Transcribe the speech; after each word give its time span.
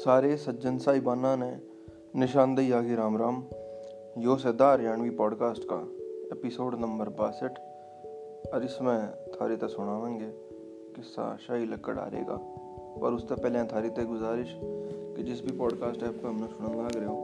सारे 0.00 0.36
सज्जन 0.36 0.76
साहिबाना 0.78 1.36
ने 1.36 1.48
निशानदेही 2.16 2.72
आगे 2.72 2.94
राम 2.94 3.16
राम। 3.16 3.42
यो 4.18 4.36
सदा 4.36 4.72
हरियाणवी 4.72 5.10
पॉडकास्ट 5.10 5.64
का 5.72 5.80
एपिसोड 6.32 6.74
नंबर 6.74 7.08
बासठ। 7.08 7.58
और 8.54 8.64
इसमें 8.64 9.10
थारी 9.34 9.56
तक 9.56 9.68
सुनावेंगे 9.68 10.28
किस्सा 10.96 11.36
शाही 11.36 11.66
लकड़ 11.66 11.98
हारेगा। 11.98 12.38
पर 13.02 13.12
उससे 13.12 13.34
पहले 13.34 13.64
थारी 13.64 13.90
तक 13.90 14.06
गुजारिश 14.06 14.56
कि 14.62 15.22
जिस 15.22 15.44
भी 15.46 15.52
पॉडकास्ट 15.58 16.02
ऐप 16.02 16.20
पर 16.22 16.28
हमने 16.28 16.46
सुनने 16.46 16.82
लग 16.82 16.96
रहे 16.96 17.06
हो, 17.06 17.18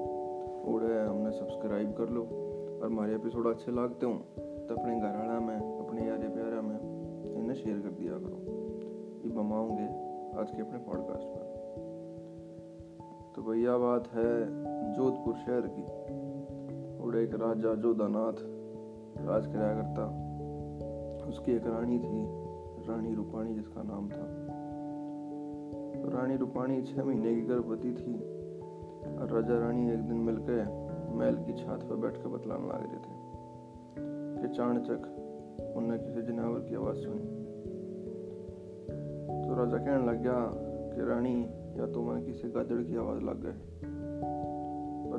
उड़े 0.66 1.01
हमने 1.01 1.30
सब्सक्राइब 1.30 1.97
कर 1.98 2.09
लो। 2.09 2.23
और 2.23 2.87
हमारे 2.87 3.15
एपिसोड 3.15 3.47
अच्छे 3.47 3.73
लगते 3.73 4.06
हूँ 4.06 4.20
तो 4.66 4.74
अपने 4.74 5.01
घर 5.01 5.41
में, 5.41 5.56
अपने 5.56 6.06
यारे 6.09 6.29
प्यारा 6.29 6.61
में 6.61 6.79
इन्हें 7.34 7.55
शेयर 7.55 7.79
कर 7.79 7.98
दिया 8.01 8.19
करो। 8.19 8.38
ये 9.24 9.34
बमाऊँगे 9.34 9.88
आज 10.41 10.51
के 10.51 10.62
अपने 10.62 10.79
पॉडकास्ट 10.79 11.27
तो 11.27 11.45
भैया 13.48 13.77
बात 13.77 14.09
है 14.09 14.45
जोधपुर 14.95 15.34
शहर 15.34 15.60
की। 15.60 15.82
और 17.05 17.16
एक 17.16 17.34
राजा 17.34 17.74
जोधानाथ 17.74 18.32
राज 19.27 19.46
कराया 19.46 19.74
करता। 19.74 20.06
उसकी 21.28 21.52
एक 21.52 21.66
रानी 21.66 21.98
थी, 21.98 22.27
रानी 22.88 23.14
रूपाणी 23.14 23.55
जिसका 23.55 23.82
नाम 23.82 24.09
था। 24.09 24.46
तो 26.02 26.09
रानी 26.10 26.36
रूपाणी 26.36 26.82
छह 26.82 27.05
महीने 27.05 27.34
की 27.34 27.41
गर्भवती 27.41 27.92
थी। 27.92 28.14
और 29.16 29.28
राजा 29.30 29.58
रानी 29.58 29.92
एक 29.92 30.02
दिन 30.02 30.16
मिलकर 30.16 30.86
महल 31.14 31.34
की 31.36 31.52
छात 31.52 31.83
पर 31.83 31.97
बैठ 31.97 32.16
कर 32.16 32.28
बतलाने 32.28 32.69
लग 32.69 32.77
रहे 32.77 32.97
थे। 32.97 33.27
कि 34.42 34.55
चाणचक 34.55 35.22
उनने 35.77 35.98
किसी 35.98 36.22
जनावर 36.22 36.60
की 36.60 36.74
आवाज़ 36.74 36.97
सुनी। 36.97 37.47
तो 39.44 39.55
राजा 39.55 39.78
कहने 39.78 40.06
लग 40.06 40.22
गया 40.22 40.50
कि 40.97 41.05
रानी 41.05 41.56
या 41.78 41.86
तो 41.86 42.02
मैं 42.02 42.24
किसी 42.24 42.48
गाजड़ 42.48 42.82
की 42.82 42.96
आवाज़ 42.96 43.20
लग 43.20 43.42
गए। 43.42 43.56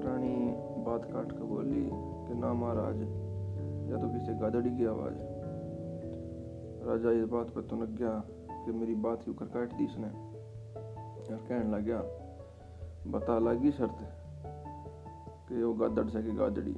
रानी 0.06 0.36
बात 0.84 1.06
काट 1.06 1.32
कर 1.32 1.44
बोली 1.44 1.84
कि 2.28 2.40
ना 2.40 2.54
महाराज, 2.54 3.02
या 3.92 3.98
तो 3.98 4.10
किसी 4.10 4.34
गाजड़ी 4.34 4.70
की 4.70 4.86
आवाज़। 4.86 5.18
राजा 6.88 7.12
इस 7.12 7.30
बात 7.30 7.50
पर 7.50 7.62
तुनक 7.62 7.90
गया 7.90 8.16
कि 8.66 8.72
मेरी 8.72 8.96
बात 8.96 9.28
ही 9.28 9.34
कर 9.34 9.46
काट 9.46 9.74
दी 9.74 9.84
इसने 9.84 10.08
और 10.08 11.40
कहने 11.40 11.72
लग 11.72 11.84
गया 11.84 12.02
बता 13.12 13.40
लगी 13.40 13.72
शर्त 13.72 13.98
कि 15.50 15.64
वो 15.64 15.74
गादड़ 15.74 16.08
से 16.10 16.24
कि 16.24 16.32
गाजड़ी 16.32 16.74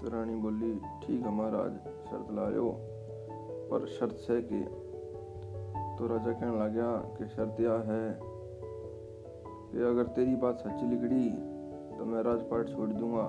तो 0.00 0.10
रानी 0.10 0.34
बोली, 0.34 0.74
ठीक 1.02 1.20
है 1.26 1.32
महाराज, 1.32 1.72
शर्त 2.06 2.32
ला 2.32 2.48
लो 2.48 2.70
पर 3.70 3.86
शर्त 3.86 4.16
से 4.16 4.40
कि। 4.42 4.60
तो 5.98 6.06
राजा 6.06 6.32
कहने 6.32 6.58
लग 6.60 6.72
गया 6.72 6.96
कि 7.16 7.26
शर्त 7.26 7.60
यह 7.60 7.84
है 7.86 8.33
कि 9.74 9.82
अगर 9.82 10.06
तेरी 10.16 10.34
बात 10.36 10.58
सच्ची 10.58 10.86
लिखड़ी 10.86 11.30
तो 11.98 12.04
मैं 12.04 12.22
राजपाट 12.22 12.68
छोड़ 12.68 12.88
दूँगा। 12.90 13.22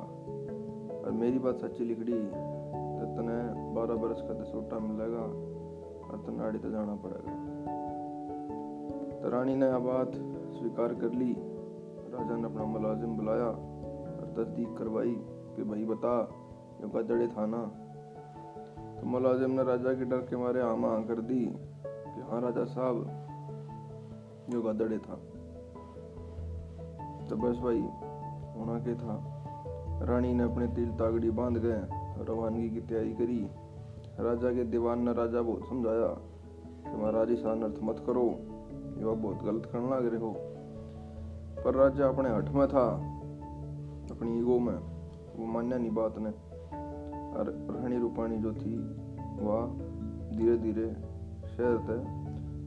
और 0.97 1.11
मेरी 1.11 1.39
बात 1.39 1.55
सच्ची 1.57 1.85
लिखड़ी 1.85 2.13
तो 2.13 3.05
तने 3.15 3.37
बारह 3.73 3.95
बरस 3.95 4.21
का 4.21 4.33
दसोटा 4.33 4.79
मिलेगा, 4.79 5.23
और 6.05 6.23
तनाड़ी 6.27 6.59
तो 6.59 6.69
जाना 6.69 6.95
पड़ेगा। 6.95 7.33
तो 9.21 9.29
रानी 9.29 9.55
ने 9.55 9.65
यह 9.65 9.77
बात 9.79 10.11
स्वीकार 10.53 10.93
कर 10.93 11.11
ली। 11.13 11.33
राजा 12.13 12.35
ने 12.35 12.45
अपना 12.45 12.63
मुलाजिम 12.63 13.15
बुलाया 13.17 13.45
और 13.45 14.33
तस्दीक 14.37 14.77
करवाई 14.77 15.15
कि 15.55 15.63
भाई 15.63 15.85
बता, 15.85 16.15
यो 16.81 16.87
गजड़े 16.89 17.27
था 17.27 17.45
ना? 17.45 17.63
तो 18.95 19.07
मुलाजिम 19.07 19.51
ने 19.51 19.63
राजा 19.63 19.93
के 19.93 20.05
डर 20.05 20.21
के 20.29 20.37
मारे 20.37 20.61
आमा 20.61 20.97
कर 21.07 21.21
दी 21.21 21.45
कि 21.85 22.21
हाँ 22.21 22.41
राजा 22.41 22.65
साहब, 22.65 22.97
यो 24.53 24.61
गदड़े 24.61 24.97
था। 24.97 25.19
तो 27.29 27.35
बस 27.35 27.57
भाई, 27.57 27.81
होना 28.59 28.79
के 28.79 28.95
था। 28.95 29.31
रानी 30.05 30.33
ने 30.33 30.43
अपने 30.43 30.67
तिल 30.67 30.91
तागड़ी 30.91 31.31
बाँध 31.31 31.57
गए, 31.57 31.81
रवानगी 32.25 32.69
की 32.69 32.81
तैयारी 32.81 33.13
करी। 33.13 33.47
राजा 34.19 34.53
के 34.53 34.63
दीवान 34.63 34.99
ने 34.99 35.13
राजा 35.13 35.41
बहुत 35.41 35.69
समझाया 35.69 36.07
कि 36.91 37.01
महाराज, 37.01 37.31
इस 37.31 37.45
मत 37.83 38.03
करो। 38.05 38.25
ये 38.97 39.15
बहुत 39.15 39.43
गलत 39.43 39.65
करने 39.65 39.89
लग 39.89 40.05
रहे 40.05 40.21
हो। 40.21 40.35
पर 41.65 41.75
राजा 41.75 42.07
अपने 42.07 42.29
हठ 42.29 42.51
में 42.51 42.67
था, 42.67 42.89
अपनी 44.11 44.39
ईगो 44.39 44.59
में। 44.59 44.75
वो 45.39 45.45
मान्या 45.45 45.77
नहीं 45.77 45.91
बात 45.91 46.17
ने। 46.17 46.29
और 47.37 47.67
रानी 47.69 47.97
रूपाणी 47.97 48.37
जो 48.37 48.53
थी, 48.53 48.77
वह 49.45 49.65
धीरे 50.37 50.57
धीरे 50.57 50.87
शहर 51.47 51.77
तक 51.77 52.21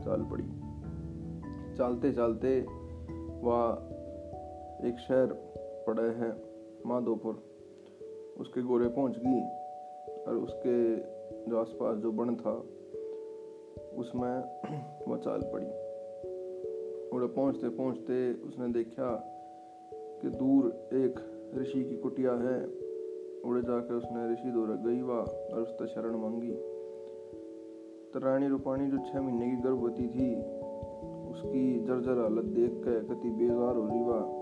चाल 0.05 0.23
पड़ी। 0.23 0.45
चलते 1.77 2.13
चलते 2.13 2.67
वह 3.43 3.89
एक 4.85 4.99
शहर 4.99 5.27
पड़ा 5.87 6.03
है 6.03 6.37
माधोपुर। 6.87 7.43
उसके 8.41 8.63
गोरे 8.63 8.89
पहुँच 8.89 9.19
गई 9.19 9.41
और 10.23 10.37
उसके 10.37 10.97
जो 11.51 11.59
आसपास 11.59 11.97
जो 11.97 12.13
बन 12.13 12.37
था, 12.37 12.53
उसमें 13.97 14.39
वह 15.09 15.17
चाल 15.17 15.41
पड़ी। 15.45 15.67
और 17.09 17.27
पहुँचते 17.27 17.69
पहुँचते 17.69 18.33
उसने 18.33 18.69
देखा 18.69 19.35
कि 20.23 20.29
दूर 20.29 20.89
एक 20.93 21.15
ऋषि 21.59 21.85
की 21.85 21.97
कुटिया 21.97 22.33
है। 22.33 22.67
उड़े 23.45 23.63
जाकर 23.63 23.95
उसने 23.95 24.33
ऋषि 24.33 24.51
दो 24.51 24.67
गई 24.67 25.01
वह 25.01 25.17
और 25.17 25.63
उससे 25.63 25.87
शरण 25.87 26.17
मांगी। 26.17 26.53
तो 28.13 28.19
रानी 28.19 28.49
रूपाणी 28.49 28.91
जो 28.91 28.99
छह 28.99 29.21
महीने 29.21 29.51
की 29.51 29.57
गर्भवती 29.57 30.09
थी, 30.09 30.35
उसकी 31.31 31.85
जर्जर 31.85 32.19
हालत 32.19 32.45
देख 32.45 32.71
कर 32.85 33.05
कति 33.05 33.31
बेजार 33.31 33.77
हो 33.77 33.87
रही 33.87 34.03
वह 34.03 34.38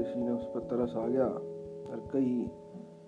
ऋषि 0.00 0.20
ने 0.20 0.30
उस 0.30 0.44
पर 0.44 0.60
तरस 0.60 0.96
आ 0.96 1.06
गया 1.06 1.24
और 1.24 2.08
कही 2.12 2.50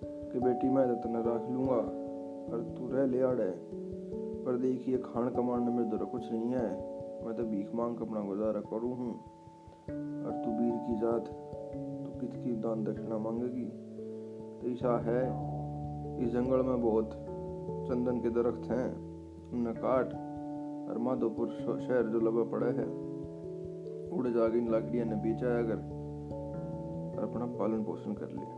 कि 0.03 0.39
बेटी, 0.39 0.69
मैं 0.69 1.01
तो 1.01 1.09
न 1.09 1.15
रख 1.15 1.49
लूँगा 1.49 2.07
और 2.53 2.75
तू 2.77 2.87
रह 2.87 3.05
ले 3.05 3.21
आड़े। 3.21 3.53
पर 4.45 4.57
देखिए 4.57 4.97
खान 4.97 5.29
कमाने 5.29 5.71
में 5.71 5.89
तो 5.89 6.05
कुछ 6.05 6.31
नहीं 6.31 6.51
है। 6.51 6.97
मैं 7.25 7.35
तो 7.35 7.43
भीख 7.43 7.75
मांग 7.75 7.97
अपना 8.01 8.21
गुजारा 8.21 8.59
करूँ 8.59 8.95
हूँ। 8.95 9.13
और 10.25 10.41
तू 10.45 10.51
वीर 10.51 10.73
की 10.75 10.95
जात, 10.95 11.25
तू 12.05 12.19
किसकी 12.19 12.55
दान 12.55 12.83
दक्षिणा 12.83 13.17
मांगेगी? 13.17 13.65
तो 14.61 14.67
ईशा 14.67 14.97
है। 14.97 15.47
इस 16.23 16.29
जंगल 16.29 16.61
में 16.61 16.81
बहुत 16.81 17.09
चंदन 17.87 18.19
के 18.19 18.29
दरख्त 18.29 18.71
हैं। 18.71 19.07
उनने 19.51 19.73
काट 19.73 20.13
और 20.89 20.97
माधोपुर 20.97 21.49
शहर 21.49 22.03
जो 22.03 22.19
लबा 22.19 22.43
पड़े 22.43 22.67
है, 22.67 22.85
उड़े 24.17 24.31
जागे 24.31 24.57
इन 24.57 24.69
लकड़िया 24.69 25.05
ने 25.05 25.15
बेचा 25.15 25.57
है 25.57 25.63
अगर। 25.63 25.96
और 27.17 27.23
अपना 27.23 27.45
पालन 27.45 27.83
पोषण 27.83 28.13
कर 28.13 28.29
लिया। 28.29 28.51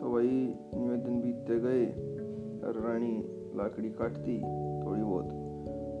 तो 0.00 0.08
वही 0.08 0.38
नवे 0.76 0.96
दिन 0.96 1.20
बीतते 1.20 1.58
गए, 1.60 1.86
और 2.66 2.80
रानी 2.86 3.14
लाकड़ी 3.56 3.90
काटती, 3.90 4.36
थोड़ी 4.82 5.02
बहुत, 5.02 5.24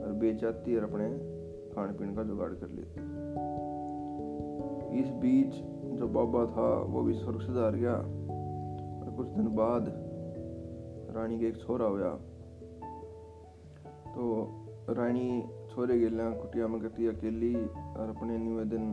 और 0.04 0.12
बेच 0.12 0.36
जाती 0.36 0.76
और 0.76 0.82
अपने 0.82 1.08
खान 1.74 1.92
पीन 1.92 2.14
का 2.14 2.22
जुगाड़ 2.22 2.52
कर 2.52 2.68
लेती। 2.68 3.00
इस 5.00 5.08
बीच 5.12 5.54
जो 5.98 6.08
बाबा 6.08 6.44
था, 6.46 6.68
वो 6.82 7.02
भी 7.02 7.14
स्वर्ग 7.14 7.40
से 7.40 7.52
हार 7.52 7.76
गया, 7.76 7.94
और 9.00 9.14
कुछ 9.16 9.28
दिन 9.28 9.48
बाद 9.56 9.92
रानी 11.16 11.38
के 11.38 11.46
एक 11.46 11.56
छोरा 11.56 11.86
हुआ 11.86 12.10
तो 14.14 14.22
रानी 14.90 15.42
छोरे 15.70 15.98
गेलिया 15.98 16.30
कुटिया 16.30 16.66
में 16.66 16.80
करती 16.80 17.06
अकेली, 17.06 17.54
और 17.54 18.14
अपने 18.16 18.38
निवेदन 18.38 18.84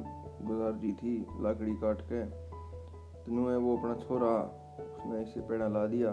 गुजार 0.44 0.72
जी 0.72 0.92
थी, 0.94 1.28
लाकड़ी 1.42 1.74
काट 1.74 2.02
के। 2.02 2.24
तीनों 3.26 3.52
है 3.52 3.58
वो 3.58 3.78
अपना 3.78 3.96
छोरा, 3.96 4.34
उसने 4.80 5.22
इसे 5.22 5.42
पेड़ा 5.42 5.68
ला 5.68 5.86
दिया 5.88 6.12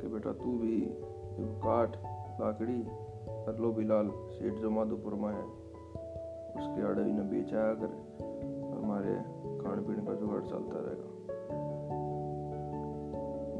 कि 0.00 0.06
बेटा 0.06 0.32
तू 0.32 0.58
भी 0.58 0.80
काट 1.62 1.96
लाकड़ी 2.40 2.82
कर 3.46 3.58
लो 3.58 3.72
बिलाल 3.72 4.10
सेठ 4.10 4.54
जो 4.54 4.70
माधोपुर 4.70 5.14
में 5.14 5.28
है, 5.28 5.44
उसके 6.56 6.86
आड़े 6.88 7.04
ने 7.04 7.22
बेचा 7.22 7.62
कर 7.74 7.90
हमारे 8.74 9.14
खाने 9.60 9.82
पीने 9.82 10.06
का 10.06 10.14
जुगाड़ 10.14 10.42
चलता 10.42 10.78
रहेगा। 10.78 11.08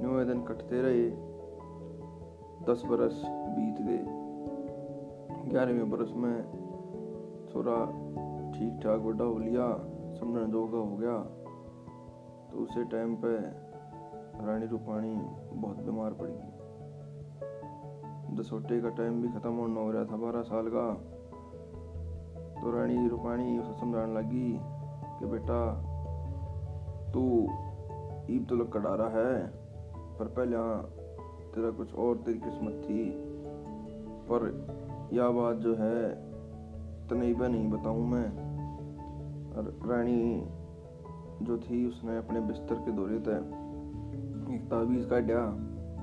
न्यू 0.01 0.25
दिन 0.25 0.43
कटते 0.43 0.83
रहे, 0.83 1.09
दस 2.67 2.83
बरस 2.85 3.23
बीत 3.27 3.81
गए। 3.81 4.03
ग्यारहवें 5.51 5.91
बरस 5.91 6.13
में 6.17 6.37
छोरा 7.53 7.77
ठीक 8.59 8.81
ठाक 8.85 9.01
बड़ा 9.01 9.25
हो 9.25 9.39
लिया 9.39 9.73
समझने 10.21 10.47
जोगा 10.47 10.79
हो 10.79 10.97
गया। 10.97 11.19
तो 12.51 12.59
उसी 12.59 12.85
टाइम 12.85 13.17
पे 13.17 13.37
रानी 14.47 14.67
रूपाणी 14.67 15.15
बहुत 15.53 15.77
बीमार 15.77 16.13
पड़ 16.13 16.29
गई। 16.31 16.55
दसोटे 18.37 18.81
का 18.81 18.89
टाइम 18.89 19.23
भी 19.23 19.29
ख़त्म 19.29 19.53
होना 19.53 19.81
हो 19.81 19.91
रहा 19.91 20.05
था, 20.05 20.17
बारह 20.17 20.43
साल 20.43 20.65
का। 20.69 20.95
तो 22.63 22.71
रानी 22.71 23.09
रूपाणी 23.09 23.59
उसे 23.59 23.81
समझाने 23.81 24.15
लगी 24.15 24.61
कि 25.19 25.27
बेटा, 25.27 25.73
तू 27.13 27.43
ईब 28.35 28.47
तो 28.49 28.57
लग 28.57 28.73
कड़ा 28.73 29.09
है, 29.09 29.47
पर 30.19 30.25
पहले 30.25 30.57
तेरा 31.55 31.71
कुछ 31.71 31.95
और 31.95 32.17
तेरी 32.17 32.39
किस्मत 32.39 32.73
थी। 32.73 33.13
पर 34.31 34.69
यह 35.13 35.29
बात 35.29 35.57
जो 35.57 35.75
है 35.75 36.28
तनईबा 37.11 37.49
नहीं 37.49 37.71
बताऊँ 37.71 38.09
मैं। 38.09 38.49
और 39.57 39.81
रानी 39.87 40.47
जो 41.43 41.59
थी, 41.59 41.89
उसने 41.89 42.19
अपने 42.19 42.41
बिस्तर 42.41 42.75
के 42.75 42.93
दौरे 42.93 43.19
तय 43.19 43.69
एक 44.55 44.69
तावीज़ 44.71 45.09
काटा 45.09 45.45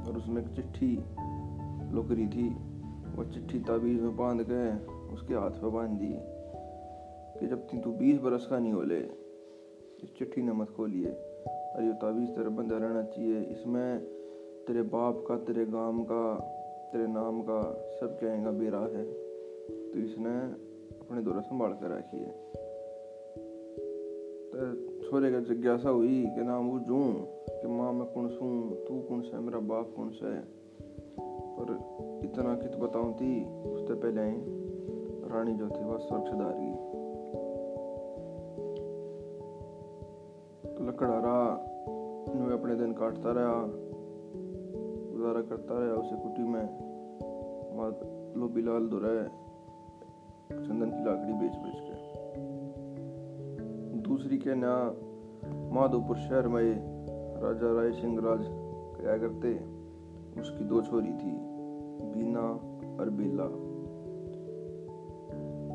और 0.07 0.17
उसमें 0.17 0.41
एक 0.41 0.47
चिट्ठी 0.47 1.03
लुकरी 1.95 2.27
थी। 2.27 2.49
वह 3.15 3.31
चिट्ठी 3.31 3.59
तावीज़ 3.59 4.01
में 4.01 4.17
बाँध 4.17 4.45
के 4.51 4.75
उसके 5.13 5.33
हाथ 5.33 5.51
पर 5.51 5.69
बाँध 5.69 5.91
दी 5.91 6.15
कि 7.39 7.47
जब 7.47 7.67
तू 7.83 7.91
बीस 7.91 8.19
बरस 8.19 8.47
का 8.47 8.59
नहीं 8.59 8.73
होले, 8.73 8.99
इस 10.03 10.15
चिट्ठी 10.17 10.41
ने 10.41 10.51
मत 10.51 10.69
खोलिए। 10.69 11.11
और 11.75 11.83
ये 11.83 11.93
तावीज़ 11.93 12.29
तेरे 12.29 12.49
बंदा 12.49 12.77
रहना 12.77 13.03
चाहिए। 13.03 13.41
इसमें 13.41 13.99
तेरे 14.67 14.81
बाप 14.81 15.25
का, 15.27 15.37
तेरे 15.37 15.65
गाँव 15.65 16.03
का, 16.03 16.35
तेरे 16.93 17.07
नाम 17.07 17.41
का 17.41 17.61
सब 17.99 18.19
कहेगा, 18.21 18.51
बेरा 18.51 18.79
है। 18.79 19.13
तो 19.91 19.99
इसने 19.99 20.65
अपने 21.05 21.21
दौरे 21.21 21.41
संभाल 21.41 21.73
कर 21.73 21.97
रखी 21.97 22.17
है। 22.17 22.31
तो 24.51 25.09
छोरे 25.09 25.31
का 25.31 25.39
जिज्ञासा 25.39 25.89
हुई 25.89 26.25
कि 26.25 26.41
नाम 26.41 26.79
जू, 26.79 27.13
कि 27.49 27.67
माँ 27.67 27.93
मैं 27.93 28.07
कौन 28.07 28.27
सू, 28.27 28.69
तू 28.69 29.01
कौन 29.01 29.21
से 29.21 29.37
मेरा 29.37 29.59
बाप 29.59 29.93
कौन 29.95 30.09
सा 30.09 30.35
है? 30.35 30.43
पर 31.57 31.71
इतना 32.25 32.55
कित 32.55 32.75
बताऊँ 32.75 33.13
थी, 33.13 33.45
उससे 33.45 33.93
पहले 33.93 34.21
ही 34.21 34.37
रानी 35.29 35.53
जो 35.53 35.69
थी 35.69 35.83
वह 35.83 35.97
सुरक्षदार 35.97 36.53
गई 36.53 36.73
तो 40.75 40.83
लकड़ारा 40.83 41.65
नु 42.29 42.57
अपने 42.57 42.75
दिन 42.75 42.93
काटता 42.93 43.31
रहा, 43.31 43.65
गुजारा 45.11 45.41
करता 45.41 45.79
रहा 45.79 45.95
उसे 45.95 46.15
कुटी 46.15 46.43
में। 46.43 46.85
लो 48.37 48.47
बिलाल 48.47 48.87
दो 48.87 48.99
रहे। 48.99 49.44
चंदन 50.51 50.89
की 50.91 51.03
लाकड़ी 51.05 51.33
बेच 51.33 51.55
बेच 51.55 51.79
के। 51.79 51.95
दूसरी 54.01 54.37
के 54.37 54.55
ना 54.55 54.75
माधोपुर 55.73 56.17
शहर 56.17 56.47
में 56.47 56.67
राजा 57.41 57.71
राय 57.73 57.91
सिंह 57.91 58.19
राज 58.19 58.43
क्या 58.99 59.17
करते, 59.17 59.53
उसकी 60.41 60.63
दो 60.63 60.81
छोरी 60.81 61.13
थी, 61.13 61.33
बीना 62.13 62.45
और 62.99 63.09
बेला 63.09 63.47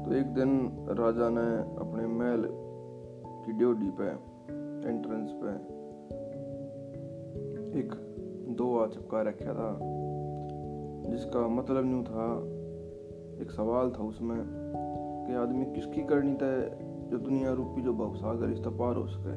तो 0.05 0.15
एक 0.15 0.27
दिन 0.27 0.51
राजा 0.99 1.29
ने 1.29 1.49
अपने 1.81 2.07
महल 2.07 2.47
की 3.45 3.53
ड्योडी 3.53 3.91
पे, 3.91 4.09
एंट्रेंस 4.89 5.31
पे, 5.33 5.53
एक 7.79 7.93
दो 8.57 8.79
आ 8.79 8.87
चिपका 8.87 9.23
रखा 9.23 9.53
था, 9.55 9.71
जिसका 11.11 11.47
मतलब 11.49 11.85
नहीं 11.85 12.05
था, 12.05 12.27
एक 13.43 13.51
सवाल 13.51 13.91
था 13.91 14.03
उसमें 14.05 14.60
कि 15.31 15.37
आदमी 15.37 15.65
किसकी 15.65 16.03
करनी 16.03 16.35
तय 16.35 16.79
जो 17.11 17.19
दुनिया 17.19 17.53
रूपी, 17.53 17.83
जो 17.83 17.93
भवसागर 17.93 18.51
इस 18.51 18.59
पार 18.59 18.97
हो 18.97 19.07
सके। 19.07 19.35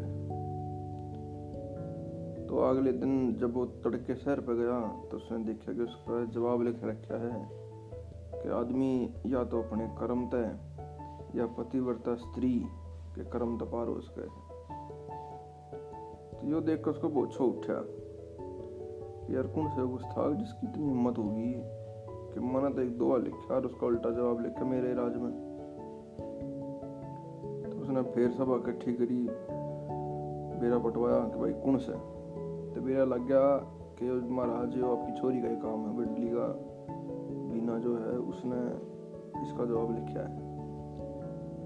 तो 2.48 2.60
अगले 2.60 2.92
दिन 2.92 3.13
जब 3.36 3.54
वो 3.54 3.66
तड़के 3.84 4.16
शहर 4.16 4.40
पर 4.40 4.54
गया 4.54 4.80
तो 5.12 5.18
उसने 5.18 5.38
देखा 5.44 5.74
कि 5.74 5.81
उसका 5.81 6.24
जवाब 6.25 6.62
लिख 6.62 6.84
रखा 6.84 7.18
है 7.18 7.50
कि 8.42 8.50
आदमी 8.50 9.13
या 9.25 9.44
तो 9.44 9.62
अपने 9.62 9.88
कर्म 10.00 10.25
तय 10.25 10.50
या 11.36 11.45
पतिव्रता 11.45 12.16
स्त्री 12.16 12.54
के 13.16 13.24
कर्म 13.30 13.57
तपार 13.57 13.88
हो 13.88 14.00
सके। 14.00 14.28
तो 16.38 16.48
यो 16.48 16.62
देख 16.62 16.84
कर 16.84 16.92
उसको 16.92 17.10
बहुत 17.10 17.34
छो 17.34 17.45
उठा 17.45 17.80
यार 19.34 19.48
कौन 19.48 19.69
से 19.69 19.81
उस 19.81 20.04
था 20.04 20.24
जिसकी 20.34 20.68
इतनी 20.68 20.88
हिम्मत 20.88 21.18
होगी 21.18 21.54
कि 22.34 22.40
मना 22.40 22.69
तो 22.69 22.81
एक 22.81 22.98
दुआ 22.98 23.18
लिखा 23.18 23.56
और 23.56 23.66
उसका 23.66 23.88
उल्टा 23.88 24.10
जवाब 24.10 24.42
लिखा, 24.44 24.66
मेरे 24.66 24.94
राज 24.94 25.16
में। 25.16 25.31
तो 25.31 25.43
उसने 27.94 28.12
फिर 28.12 28.31
सभा 28.31 28.56
इकट्ठी 28.56 28.94
करी। 28.94 29.28
बेरा 30.60 30.78
पटवाया 30.78 31.19
कि 31.19 31.40
भाई 31.40 31.54
कौन 31.54 31.78
से? 31.78 31.92
तो 32.75 32.81
मेरा 32.81 33.04
लग 33.04 33.28
गया 33.28 33.57
कि 34.00 34.12
महाराज 34.12 34.68
जो 34.68 34.95
आपकी 34.95 35.22
छोरी 35.22 35.42
का 35.42 35.48
ही 35.48 35.56
काम 35.56 35.80
है 35.80 35.98
बिडली 35.98 36.30
का 36.30 36.48
बीना 37.54 37.78
जो 37.80 37.98
है, 37.98 38.18
उसने 38.18 38.62
इसका 39.42 39.66
जवाब 39.66 39.92
लिखा 39.95 40.19
है। 40.19 40.38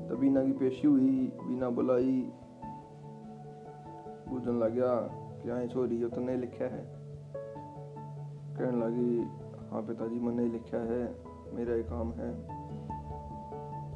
तो 0.10 0.18
बीना 0.18 0.44
की 0.44 0.52
पेशी 0.52 0.88
हुई, 0.88 1.34
बीना 1.44 1.70
बुलाई। 1.70 2.32
पूछने 4.30 4.60
लग 4.60 4.74
गया 4.74 4.96
कि 5.44 5.50
हाँ 5.50 5.66
छोरी 5.66 5.98
ये 5.98 6.10
तो 6.10 6.22
नहीं 6.22 6.38
लिखा 6.38 6.66
है। 6.66 6.84
कहने 8.58 8.86
लगी 8.86 9.20
हाँ 9.72 9.82
पिताजी, 9.82 10.20
मैंने 10.20 10.46
लिखा 10.46 10.78
है, 10.78 11.16
मेरा 11.54 11.74
ही 11.74 11.84
काम 11.84 12.12
है। 12.12 12.34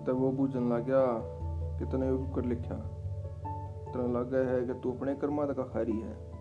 तब 0.05 0.15
वो 0.15 0.31
पूछने 0.31 0.69
लग 0.69 0.85
गया 0.85 1.40
कितने 1.81 2.33
कर 2.35 2.45
लिखा? 2.45 2.75
तो 3.93 4.07
लग 4.07 4.31
गया 4.31 4.51
है 4.51 4.65
कि 4.65 4.73
तू 4.73 4.91
अपने 4.91 5.15
कर्मा 5.15 5.45
का 5.45 5.63
खारी 5.63 5.99
है। 5.99 6.31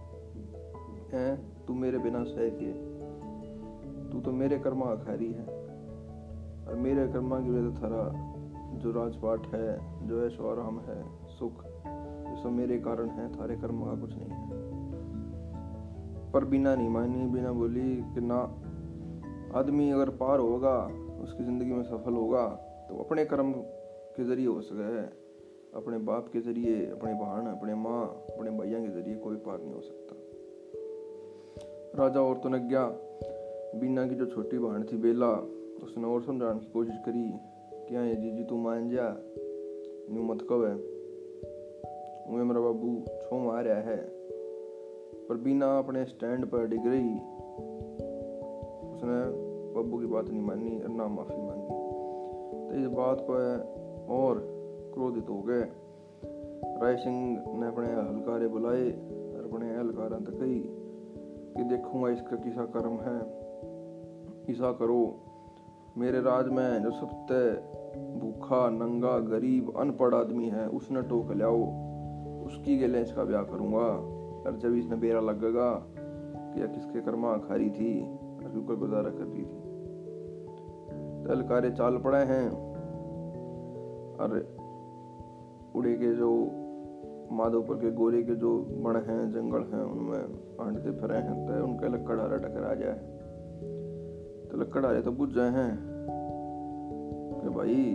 हैं 1.12 1.64
तू 1.66 1.74
मेरे 1.74 1.98
बिना 1.98 2.24
सह 2.24 2.48
के। 2.48 2.90
तू 4.10 4.20
तो 4.20 4.32
मेरे 4.32 4.58
कर्मा 4.58 4.86
का 4.86 4.94
खैरी 4.94 5.32
है। 5.32 5.44
और 6.68 6.74
मेरे 6.76 7.08
कर्मा 7.08 7.40
की 7.40 7.50
वजह 7.50 7.82
थारा 7.82 8.02
जो 8.78 8.92
राजपाट 8.92 9.46
है, 9.54 9.68
जो 10.08 10.26
ऐश 10.26 10.40
आराम 10.40 10.80
है, 10.80 11.02
सुख, 11.38 11.64
ये 11.66 12.42
सब 12.42 12.50
मेरे 12.52 12.78
कारण 12.78 13.08
है, 13.08 13.32
थारे 13.32 13.56
कर्म 13.56 13.84
का 13.84 14.00
कुछ 14.00 14.14
नहीं 14.14 14.28
है। 14.28 14.48
पर 16.32 16.44
बिना 16.44 16.74
नहीं 16.76 16.88
मानी, 16.88 17.26
बिना 17.26 17.52
बोली 17.52 17.96
कि 17.96 18.20
ना 18.20 18.38
आदमी 19.58 19.90
अगर 19.90 20.10
पार 20.10 20.38
होगा, 20.38 20.76
उसकी 21.22 21.44
ज़िंदगी 21.44 21.72
में 21.72 21.82
सफल 21.82 22.14
होगा 22.14 22.46
तो 22.88 23.02
अपने 23.02 23.24
कर्म 23.24 23.52
के 24.16 24.24
ज़रिए 24.24 24.46
हो 24.46 24.60
सके। 24.60 24.82
है 24.82 25.19
अपने 25.74 25.98
बाप 25.98 26.28
के 26.28 26.40
ज़रिए, 26.40 26.86
अपने 26.86 27.14
बहन 27.14 27.46
अपने 27.46 27.74
माँ, 27.74 28.06
अपने 28.06 28.50
भैया 28.50 28.80
के 28.80 28.88
ज़रिए 28.88 29.14
कोई 29.14 29.36
पार 29.36 29.58
नहीं 29.60 29.74
हो 29.74 29.80
सकता। 29.80 30.16
राजा 32.02 32.20
और 32.20 32.34
तो 32.38 32.48
गया 32.48 32.86
बीना 33.80 34.06
की 34.06 34.14
जो 34.14 34.26
छोटी 34.26 34.58
बहन 34.58 34.82
थी 34.82 34.96
बेला, 34.96 35.30
उसने 35.82 36.04
और 36.04 36.22
समझाने 36.22 36.60
की 36.60 36.66
कोशिश 36.66 36.94
करी 36.96 37.32
क्या 37.88 38.00
है 38.00 38.16
जीजी, 38.16 38.44
तू 38.44 38.56
मान 38.56 38.90
जा 38.90 39.16
न्यू 40.10 40.22
मत 40.22 40.42
कब 40.42 40.64
है। 40.64 40.74
उन्हें 42.26 42.44
मेरा 42.44 42.60
बाबू 42.60 43.04
छो 43.22 43.38
मार 43.38 43.68
है। 43.68 43.96
पर 45.28 45.36
बीना 45.36 45.78
अपने 45.78 46.04
स्टैंड 46.04 46.46
पर 46.46 46.66
डिग 46.66 46.86
रही, 46.86 47.14
उसने 48.90 49.50
बाबू 49.74 49.98
की 49.98 50.06
बात 50.06 50.28
नहीं 50.30 50.42
मानी 50.42 50.80
और 50.80 50.88
ना 50.88 51.08
माफ़ी 51.08 51.42
मांगी। 51.42 51.68
तो 52.68 52.80
इस 52.80 52.86
बात 52.86 53.20
पर 53.20 53.74
और 54.10 54.59
क्रोधित 54.94 55.28
हो 55.28 55.42
गए। 55.42 55.68
राय 56.82 56.96
सिंह 56.96 57.44
ने 57.60 57.66
अपने 57.66 57.86
हलकारे 57.86 58.48
बुलाए 58.48 58.90
और 58.90 59.50
अपने 59.52 59.76
हलकारा 59.76 60.18
तक 60.18 60.30
कही 60.30 60.60
कि 61.56 61.64
देखूँगा 61.64 62.08
इसका 62.08 62.36
किसा 62.36 62.64
कर्म 62.64 62.92
है। 62.92 63.40
ऐसा 64.50 64.72
करो। 64.72 65.20
मेरे 65.98 66.20
राज 66.20 66.48
में 66.48 66.82
जो 66.82 66.90
सबसे 66.90 67.54
भूखा, 68.18 68.70
नंगा, 68.70 69.18
गरीब, 69.18 69.72
अनपढ़ 69.76 70.14
आदमी 70.14 70.48
है, 70.48 70.68
उसने 70.68 71.02
टोक 71.02 71.32
लियाओ। 71.32 71.62
उसकी 72.46 72.78
गले 72.78 73.00
इसका 73.00 73.24
ब्याह 73.24 73.42
करूँगा। 73.42 74.20
और 74.40 74.56
जब 74.56 74.74
इसने 74.74 74.96
बेरा 74.96 75.20
लगेगा 75.20 75.86
कि 76.54 76.74
किसके 76.74 77.00
कर्मा 77.00 77.36
खारी 77.36 77.70
थी 77.70 78.02
और 78.02 78.76
गुजारा 78.76 79.10
कर 79.10 79.24
रही 79.24 79.42
थी 79.42 79.70
तलकारे 81.24 81.70
चाल 81.70 81.98
पड़े 81.98 82.18
हैं 82.18 82.50
और 84.16 84.59
उड़े 85.76 85.94
के 85.94 86.14
जो 86.14 86.30
माधोपुर 87.32 87.76
के 87.76 87.90
गोरे 87.90 88.22
के 88.22 88.34
जो 88.34 88.58
बण 88.58 88.96
हैं, 88.96 89.30
जंगल 89.30 89.60
हैं, 89.60 89.84
उनमें 89.84 90.18
आंटते 90.66 90.90
फिरे 90.90 91.16
हैं 91.16 91.46
तो 91.46 91.64
उनके 91.64 91.88
लकड़हारे 91.88 92.38
टकरा 92.38 92.74
जाए 92.74 93.20
तो 94.50 94.56
लकड़हारे 94.56 95.02
तो 95.02 95.12
बुझ 95.12 95.30
जाए 95.30 95.50
हैं 95.50 95.78
कि 97.42 97.48
भाई, 97.48 97.94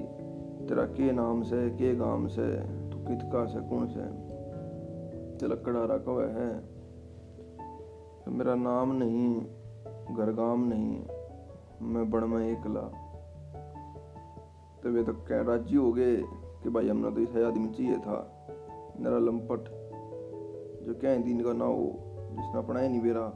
तेरा 0.67 0.85
के 0.85 1.11
नाम 1.11 1.41
से, 1.41 1.69
के 1.69 1.95
गाँव 1.95 2.27
से, 2.27 2.59
तू 2.59 2.97
कितका 2.97 3.45
से 3.45 3.59
कौन 3.59 3.87
से? 3.87 4.01
तो 5.37 5.47
लकड़हारा 5.47 5.97
कव 5.97 6.21
है। 6.21 6.59
तो 8.25 8.31
मेरा 8.31 8.55
नाम 8.55 8.91
नहीं 8.91 9.41
घर 10.15 10.31
गाम 10.31 10.67
नहीं, 10.67 11.03
मैं 11.81 12.11
बड़ 12.11 12.23
में 12.23 12.51
एकला। 12.51 12.81
तो 14.83 14.89
वे 14.89 15.03
तो 15.03 15.13
कह 15.13 15.41
राज़ी 15.41 15.75
हो 15.75 15.93
गए 15.93 16.23
कि 16.65 16.71
भाई 16.71 16.89
हमने 16.89 17.11
तो 17.11 17.21
इस 17.21 17.43
आदमी 17.43 17.67
चाहिए 17.67 17.97
था। 17.97 18.47
मेरा 18.99 19.17
लंपट, 19.17 19.59
जो 20.85 20.93
कह 20.93 21.17
दिन 21.17 21.43
का 21.43 21.53
ना 21.53 21.65
हो, 21.65 21.95
जिसने 22.31 22.57
अपना 22.57 22.79
ही 22.79 22.89
नहीं 22.89 23.01
बेरा। 23.01 23.27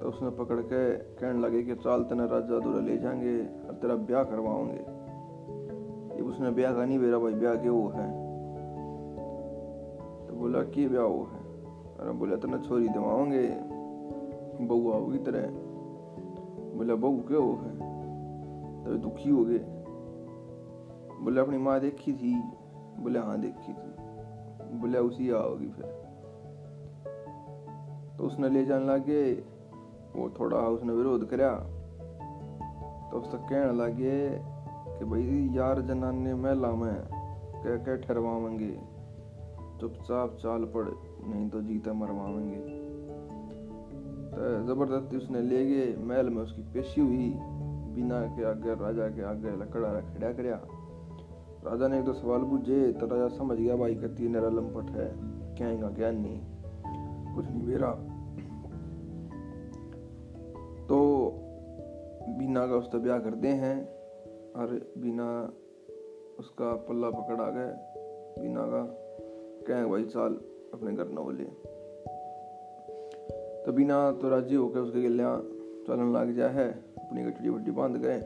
तो 0.00 0.08
उसने 0.08 0.30
पकड़ 0.30 0.60
के 0.60 0.94
कहने 0.94 1.40
लगे 1.40 1.62
कि 1.62 1.74
चाल 1.74 2.02
तेना 2.02 2.24
राजा 2.24 2.58
दूर 2.58 2.82
ले 2.82 2.98
जाएँगे 2.98 3.66
और 3.68 3.74
तेरा 3.74 3.94
ब्याह 3.94 4.24
करवाओगे 4.24 4.80
ये 6.16 6.22
उसने 6.22 6.50
ब्याह 6.50 6.74
का 6.74 6.84
नहीं 6.84 6.98
बेरा 6.98 7.18
भाई, 7.18 7.32
ब्याह 7.32 7.54
के 7.54 7.68
वो 7.68 7.88
है। 7.88 8.10
तो 10.28 10.34
बोला, 10.34 10.62
कि 10.62 10.88
ब्याह 10.88 11.04
वो 11.04 11.24
है? 11.24 11.40
अरे 11.98 12.12
बोला, 12.12 12.36
तेना 12.36 12.58
छोरी 12.58 12.88
दिवाओगे 12.88 13.48
बहू 14.66 14.92
आओगी 14.92 15.18
तरह 15.18 15.46
बोला, 16.78 16.94
बहू 16.94 17.16
क्या 17.16 17.38
वो 17.38 17.52
है 17.52 17.78
तो 18.84 18.94
दुखी 18.94 19.30
हो 19.30 19.44
गए। 19.44 19.73
बोले, 21.24 21.40
अपनी 21.40 21.58
माँ 21.58 21.80
देखी 21.80 22.12
थी? 22.12 22.34
बोले 23.00 23.18
हाँ 23.18 23.40
देखी 23.40 23.72
थी। 23.72 24.78
बोले, 24.78 24.98
उसी 24.98 25.30
आओगी 25.30 25.68
फिर। 25.68 25.84
तो 28.18 28.24
उसने 28.24 28.48
ले 28.48 28.64
जाने 28.64 28.84
लगे, 28.84 29.32
वो 30.16 30.28
थोड़ा 30.40 30.56
उसने 30.56 30.92
विरोध 30.92 31.28
कराया 31.28 31.54
तो 33.10 33.20
उसका 33.20 33.38
कहने 33.38 33.72
लगे 33.72 34.28
कि, 34.98 35.04
भाई, 35.04 35.50
यार 35.52 35.80
जनाने 35.80 36.34
महिला 36.34 36.72
में 36.72 36.94
कह 37.64 37.76
कह 37.76 37.96
ठहरवावेंगे 37.96 38.80
चुपचाप 39.80 40.36
चाल 40.42 40.64
पड़, 40.64 40.88
नहीं 41.26 41.48
तो 41.50 41.62
जीता 41.62 41.92
मरवावेंगे 41.92 42.60
तो 44.30 44.66
ज़बरदस्ती 44.66 45.16
उसने 45.16 45.40
ले 45.40 45.64
गए, 45.66 45.96
महल 45.96 46.30
में 46.30 46.42
उसकी 46.42 46.62
पेशी 46.62 47.00
हुई। 47.00 47.34
बिना 47.94 48.20
के 48.26 48.44
आगे 48.44 48.74
राजा 48.74 49.08
के 49.08 49.22
आगे 49.22 49.50
लकड़ा 49.56 50.00
खड़ा 50.00 50.32
करया 50.32 50.56
राजा 51.66 51.88
ने 51.88 51.98
एक 51.98 52.04
दो 52.04 52.12
सवाल 52.12 52.40
पूछे 52.40 52.92
तो 52.92 53.06
राजा 53.06 53.28
समझ 53.28 53.58
गया, 53.58 53.76
भाई 53.76 53.94
कती 53.94 54.28
नरा 54.28 54.48
लंपट 54.48 54.90
है। 54.90 55.34
क्या 55.54 55.90
ज्ञान 55.90 56.16
नहीं? 56.16 56.40
कुछ 57.34 57.44
नहीं 57.50 57.62
मेरा। 57.62 57.90
तो 60.86 61.30
बीना 62.38 62.66
का 62.66 62.74
उसका 62.74 62.98
ब्याह 62.98 63.18
करते 63.18 63.48
हैं, 63.48 63.88
और 64.52 64.94
बीना 64.98 65.52
उसका 66.38 66.74
पल्ला 66.74 67.10
पकड़ा 67.10 67.50
गए। 67.50 67.72
बीना 68.42 68.62
का 68.62 68.82
कहें, 69.68 69.90
भाई 69.90 70.04
चाल 70.04 70.32
अपने 70.74 70.92
घर 70.92 71.08
न 71.08 71.14
बोले। 71.14 71.44
तो 73.66 73.72
बीना 73.72 74.12
तो 74.12 74.28
राज़ी 74.28 74.54
होकर 74.54 74.80
उसके 74.80 75.02
गिलिया 75.02 75.36
चलन 75.86 76.12
लग 76.12 76.36
जा 76.36 76.48
है, 76.48 76.72
अपनी 76.72 77.22
गठड़ी 77.24 77.48
वड्डी 77.48 77.70
बाँध 77.70 77.96
गए। 77.96 78.18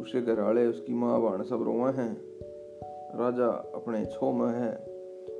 उसके 0.00 0.22
घर 0.22 0.40
वाले 0.40 0.66
उसकी 0.66 0.94
माँ 0.94 1.22
बाण 1.22 1.42
सब 1.42 1.62
रोवा 1.62 1.90
हैं। 1.90 2.33
राजा 3.16 3.46
अपने 3.46 4.04
छो 4.04 4.32
में 4.32 4.48
है 4.48 4.74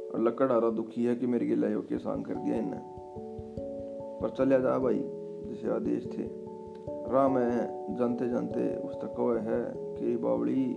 और 0.09 0.21
लकड़ 0.23 0.53
आ 0.53 0.59
रहा 0.59 0.71
दुखी 0.71 1.05
है 1.05 1.17
कि 1.17 1.27
मेरी 1.27 1.47
गिला 1.47 1.69
के 1.69 1.99
सांग 1.99 2.25
कर 2.25 2.35
दिया 2.35 2.57
इन्हें। 2.57 2.83
पर 4.23 4.31
चलिया 4.31 4.59
जा 4.59 4.79
भाई, 4.79 5.03
जैसे 5.47 5.69
आदेश 5.69 6.05
थे। 6.07 6.23
राम 7.13 7.39
है 7.39 7.85
जानते 7.95 8.29
जानते 8.29 8.77
उस 8.77 8.95
तक 8.97 9.43
है 9.49 9.73
कि 9.97 10.17
बावड़ी, 10.17 10.77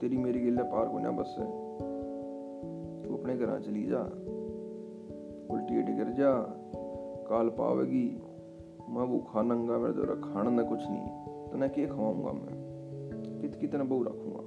तेरी 0.00 0.16
मेरी 0.16 0.40
गिल्ला 0.40 0.62
पार 0.62 0.88
को 0.88 0.98
ना 0.98 1.10
बस। 1.10 1.36
तू 3.08 3.16
अपने 3.16 3.36
घर 3.36 3.60
चली 3.60 3.86
जा। 3.86 4.00
उल्टी 5.50 5.82
कर 5.82 6.12
जा। 6.12 6.56
काल 7.30 7.48
पावेगी। 7.48 8.22
मैं 8.88 9.08
भूखा 9.08 9.42
नंगा 9.42 9.78
मेरे 9.78 9.92
तो 9.92 10.32
खाना 10.32 10.50
ना 10.50 10.62
कुछ 10.62 10.80
नहीं 10.80 11.06
तो 11.48 11.58
मैं 11.58 11.70
क्या 11.70 11.86
खवाऊँगा 11.86 12.32
मैं? 12.32 12.70
कित 13.40 13.54
कितना 13.54 13.84
बहु 13.84 14.02
रखूँगा? 14.02 14.39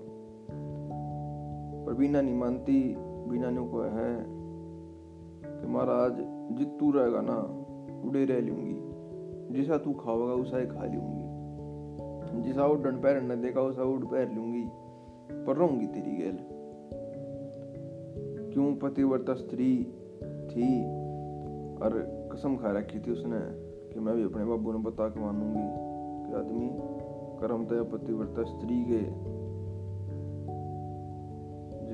पर 1.93 1.99
बीना 1.99 2.21
नहीं 2.21 2.35
मानती 2.35 2.95
बीना 2.99 3.51
को 3.51 3.81
है 3.81 4.25
कि 5.61 5.67
महाराज, 5.67 6.13
जितू 6.57 6.91
रहेगा 6.91 7.21
ना, 7.21 7.35
उड़े 8.09 8.25
रह 8.25 8.39
लूँगी। 8.39 8.79
जिसा 9.53 9.77
तू 9.77 9.93
खाओगा, 9.93 10.33
उसा 10.33 10.57
ही 10.57 10.65
खा 10.65 10.83
लूँगी। 10.85 11.23
जिसा 12.41 12.65
उड़न 12.65 13.01
पैर 13.01 13.21
न 13.21 13.41
देखा 13.41 13.61
उसा 13.61 13.83
उड़ 13.83 14.05
पैर 14.05 14.31
लूँगी। 14.31 14.63
पर 15.45 15.55
रहूँगी 15.55 15.87
तेरी 15.87 16.15
गैल। 16.15 16.39
क्यों 18.53 18.75
पतिव्रता 18.75 19.33
स्त्री 19.33 19.83
थी 20.49 20.85
और 21.77 21.91
कसम 22.33 22.55
खा 22.55 22.71
रखी 22.71 22.99
थी 22.99 23.11
उसने 23.11 23.39
कि 23.93 23.99
मैं 23.99 24.15
भी 24.15 24.23
अपने 24.23 24.45
बाबू 24.45 24.71
ने 24.71 24.79
बता 24.79 25.07
के 25.07 25.19
मानूँगी 25.19 25.93
कि 26.29 26.33
आदमी, 26.33 26.69
कर्म 27.39 27.65
तय 27.65 27.97
पतिव्रता 27.97 28.43
स्त्री 28.43 28.83
के 28.83 29.33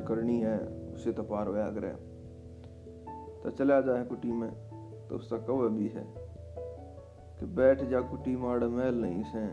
करनी 0.09 0.39
है, 0.39 0.57
उसे 0.93 1.11
तो 1.11 1.23
पार 1.23 1.49
व्याग्रह 1.49 1.97
तो 3.43 3.49
चला 3.49 3.81
जाए 3.81 4.03
कुटी 4.05 4.31
में 4.31 4.51
तो 5.09 5.15
उसका 5.15 5.37
कव 5.37 5.69
भी 5.69 5.87
है 5.87 6.05
कि 7.39 7.45
बैठ 7.45 7.83
जा 7.83 8.01
कुटी 8.01 8.35
माड़ 8.35 8.63
महल 8.63 8.95
नहीं 8.95 9.23
से। 9.23 9.47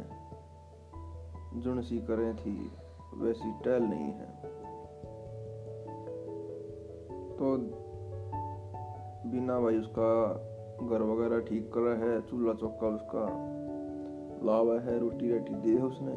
जुन 1.60 1.80
सी 1.82 1.98
करें 1.98 2.36
थी, 2.36 2.70
वैसी 3.14 3.52
टहल 3.64 3.82
नहीं 3.82 4.10
है। 4.12 4.26
तो 7.36 7.56
बिना 9.30 9.60
भाई 9.60 9.78
उसका 9.78 10.08
घर 10.82 11.02
वगैरह 11.02 11.40
ठीक 11.40 11.68
कर 11.68 11.96
है, 11.96 12.20
चूल्हा 12.20 12.54
चौका 12.54 12.88
उसका 12.88 13.24
लावा 14.46 14.74
है 14.80 14.98
रोटी 14.98 15.32
रोटी 15.32 15.54
दे 15.54 15.78
उसने। 15.82 16.16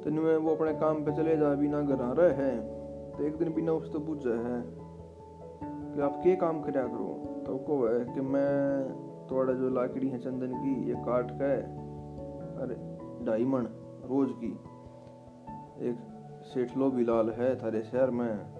तो 0.00 0.40
वो 0.40 0.54
अपने 0.54 0.72
काम 0.74 1.04
पे 1.04 1.12
चले 1.12 1.36
जा, 1.36 1.54
बिना 1.54 1.80
घर 1.82 2.02
आ 2.02 2.12
रहे 2.12 2.46
हैं। 2.46 2.73
तो 3.16 3.24
एक 3.24 3.36
दिन 3.36 3.54
बिना 3.54 3.72
उस 3.72 3.92
तो 3.92 3.98
है 4.30 4.62
कि 5.94 6.00
आप 6.00 6.20
के 6.24 6.36
काम 6.36 6.62
कराया 6.62 6.86
करो? 6.86 7.42
तो 7.46 7.56
को 7.56 7.86
है 7.86 8.14
कि 8.14 8.20
मैं 8.20 8.92
थोड़ा 9.30 9.52
जो 9.52 9.70
लाकड़ी 9.70 10.08
है 10.08 10.18
चंदन 10.18 10.52
की, 10.52 10.88
ये 10.88 10.94
काट 10.94 11.30
के, 11.30 11.56
अरे 12.62 13.44
मन 13.44 13.62
रोज 14.10 14.28
की। 14.32 14.52
एक 15.88 15.96
सेठ 16.44 16.76
लो 16.76 16.90
बिलाल 16.90 17.30
है 17.30 17.56
थारे 17.56 17.82
शहर 17.82 18.10
में, 18.10 18.54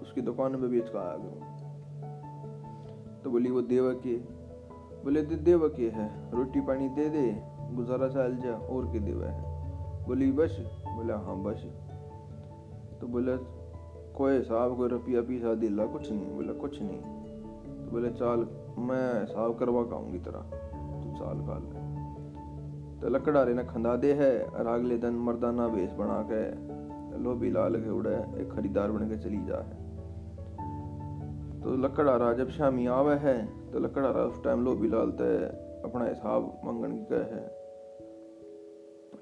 उसकी 0.00 0.20
दुकान 0.20 0.52
में 0.52 0.70
बेच 0.70 0.88
का 0.88 1.00
आ 1.00 1.16
गया 1.16 1.50
तो 3.24 3.30
बोली, 3.30 3.50
वो 3.50 3.62
देव 3.62 4.00
के, 4.06 4.16
बोले, 5.04 5.22
दे, 5.22 5.34
देव 5.34 5.68
के 5.68 5.88
है, 5.88 6.30
रोटी 6.30 6.60
पानी 6.60 6.88
दे 6.88 7.08
दे, 7.08 7.42
गुजारा 7.72 8.08
चल 8.08 8.36
जा, 8.36 8.54
और 8.56 8.92
के 8.92 8.98
देवा 8.98 9.26
है? 9.26 9.54
बोली, 10.06 10.32
बस। 10.32 10.82
बोला 10.96 11.16
हाँ 11.18 11.36
बस। 11.42 11.66
तो 13.00 13.06
बोले 13.06 13.53
कोई 14.16 14.40
साहब 14.42 14.76
कोई 14.76 14.88
रुपया 14.88 15.20
पीसा 15.20 15.54
दिला, 15.54 15.86
कुछ 15.86 16.10
नहीं। 16.12 16.34
बोला, 16.34 16.52
कुछ 16.52 16.82
नहीं। 16.82 16.98
तो 17.84 17.90
बोले, 17.90 18.10
चाल, 18.10 18.46
मैं 18.78 19.26
साफ़ 19.26 19.58
करवा 19.58 19.82
काऊँगी 19.82 20.18
तरह 20.18 20.40
तू 21.02 21.12
चाल 21.18 21.40
काल 21.40 21.72
तो 23.00 23.08
लकड़ारे 23.08 23.54
ने 23.54 23.64
खंदा 23.64 23.96
दे 23.96 24.12
है, 24.12 24.44
और 24.44 24.66
अगले 24.66 24.96
दिन 24.96 25.12
मर्दाना 25.12 25.66
वेश 25.66 25.92
बना 25.92 26.28
के 26.32 26.42
लोभी 27.18 27.50
लाल 27.50 27.76
के 27.76 27.90
उड़े, 27.90 28.14
एक 28.14 28.52
खरीदार 28.52 28.90
बन 28.90 29.08
के 29.08 29.18
चली 29.18 29.44
जा 29.44 29.58
है। 29.62 29.82
तो 31.62 31.76
लकड़ारा 31.76 32.32
जब 32.32 32.48
शामी 32.48 32.86
आवे 32.86 33.14
है 33.14 33.36
तो 33.72 33.78
लकड़ारा 33.78 34.22
उस 34.22 34.42
टाइम 34.44 34.64
लोभी 34.64 34.88
लाल 34.88 35.10
ते 35.10 35.28
अपना 35.84 36.04
हिसाब 36.04 36.60
मंगन 36.64 36.92
की 36.92 37.04
कह। 37.04 37.34
है 37.34 37.46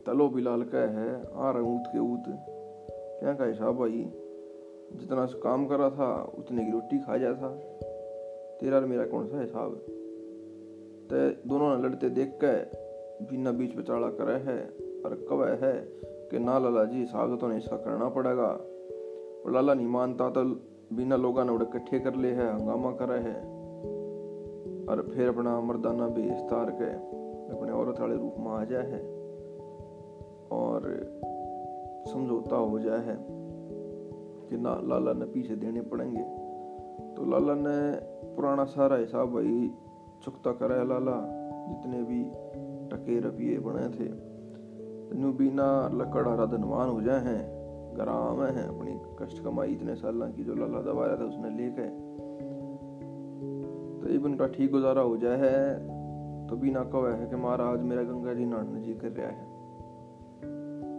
तलो 0.07 0.29
बिलाल 0.29 0.63
कह 0.63 0.99
है 0.99 1.11
आ 1.35 1.51
रहा 1.51 1.63
ऊत 1.63 1.83
के 1.87 1.99
ऊत 1.99 2.25
क्या 3.21 3.35
का 3.35 3.45
हिसाब 3.45 3.77
भाई? 3.77 4.22
जितना 4.97 5.27
काम 5.27 5.67
करा 5.67 5.91
था, 5.91 6.33
उतने 6.39 6.65
की 6.65 6.73
रोटी 6.73 6.99
खा 6.99 7.17
जा 7.17 7.35
था। 7.35 7.49
तेरा 8.61 8.77
और 8.77 8.85
मेरा 8.85 9.07
कौन 9.07 9.27
सा 9.27 9.41
हिसाब? 9.41 9.71
तो 11.13 11.49
दोनों 11.49 11.77
ने 11.77 11.83
लड़ते 11.83 12.09
देख 12.09 12.39
के 12.45 12.83
बिना 13.25 13.53
बीच 13.53 13.77
बचाड़ा 13.77 14.09
करे 14.09 14.33
है 14.33 14.67
और 15.05 15.27
कव 15.31 15.45
है 15.47 15.73
कि 16.31 16.39
ना 16.39 16.59
लाला 16.59 16.85
जी, 16.85 16.99
हिसाब 17.01 17.39
तो 17.41 17.49
नहीं 17.49 17.59
इसका 17.59 17.77
करना 17.77 18.09
पड़ेगा। 18.09 18.49
और 19.47 19.53
लाला 19.53 19.75
नहीं 19.75 19.87
मानता 19.87 20.31
तो 20.31 20.45
बिना 20.97 21.17
लोगों 21.17 21.45
ने 21.45 21.55
इकट्ठे 21.55 22.01
कर 22.01 22.15
ले 22.15 22.29
है, 22.29 22.61
हंगामा 22.61 22.91
करे 22.91 23.19
है। 23.19 23.63
और 24.89 25.11
फिर 25.15 25.29
अपना 25.29 25.61
मर्दाना 25.61 26.09
भी 26.09 26.23
इस्तार 26.23 26.71
के 26.71 26.91
अपने 27.57 27.73
औरत 27.73 28.01
वाले 28.01 28.17
रूप 28.17 28.35
में 28.39 28.47
आ 28.47 28.65
जाए 28.65 28.87
है 28.87 29.01
और 30.53 30.83
समझौता 32.13 32.57
हो 32.57 32.79
जाए 32.79 32.99
है। 32.99 33.42
कि 34.53 34.59
ना, 34.59 34.81
लाला 34.85 35.13
ने 35.13 35.25
पीछे 35.25 35.57
देने 35.57 35.81
पड़ेंगे। 35.81 36.23
तो 37.15 37.25
लाला 37.31 37.55
ने 37.55 38.01
पुराना 38.37 38.65
सारा 38.65 38.97
हिसाब 38.97 39.29
भाई 39.29 39.71
चुकता 40.23 40.53
कराया 40.53 40.83
लाला, 40.83 41.17
जितने 41.69 42.03
भी 42.03 42.25
टके 42.89 43.21
रपिए 43.21 43.59
बने 43.59 43.89
थे। 43.89 44.33
न्यू 45.21 45.33
बिना 45.33 45.91
लकड़ 45.95 46.29
हरा 46.29 46.47
धनवान 46.47 46.89
हो 46.89 47.03
जाए 47.03 47.21
हैं, 47.21 47.63
गराम 47.97 48.43
है 48.43 48.77
अपनी 48.77 49.01
कष्ट 49.19 49.45
कमाई 49.45 49.69
इतने 49.69 49.95
साल 49.95 50.33
की 50.33 50.45
जो 50.45 50.55
लाला 50.55 50.93
दबाया 50.93 51.17
था 51.17 51.25
उसने 51.25 51.51
लेके। 51.51 51.89
तो 54.01 54.09
ये 54.09 54.19
उनका 54.19 54.47
ठीक 54.47 54.73
गुजारा 54.73 55.03
हो 55.03 55.17
जाए 55.17 55.37
है 55.37 55.75
तो 56.47 56.57
बिना 56.57 56.85
कह 56.85 57.17
है 57.17 57.31
कि 57.31 57.37
महाराज 57.37 57.83
मेरा 57.83 58.03
गंगा 58.03 58.35
जी 58.35 58.45
नाड़ने 58.45 58.81
जी 58.81 58.95
कर 58.95 59.09
रहा 59.09 59.27
है। 59.27 59.53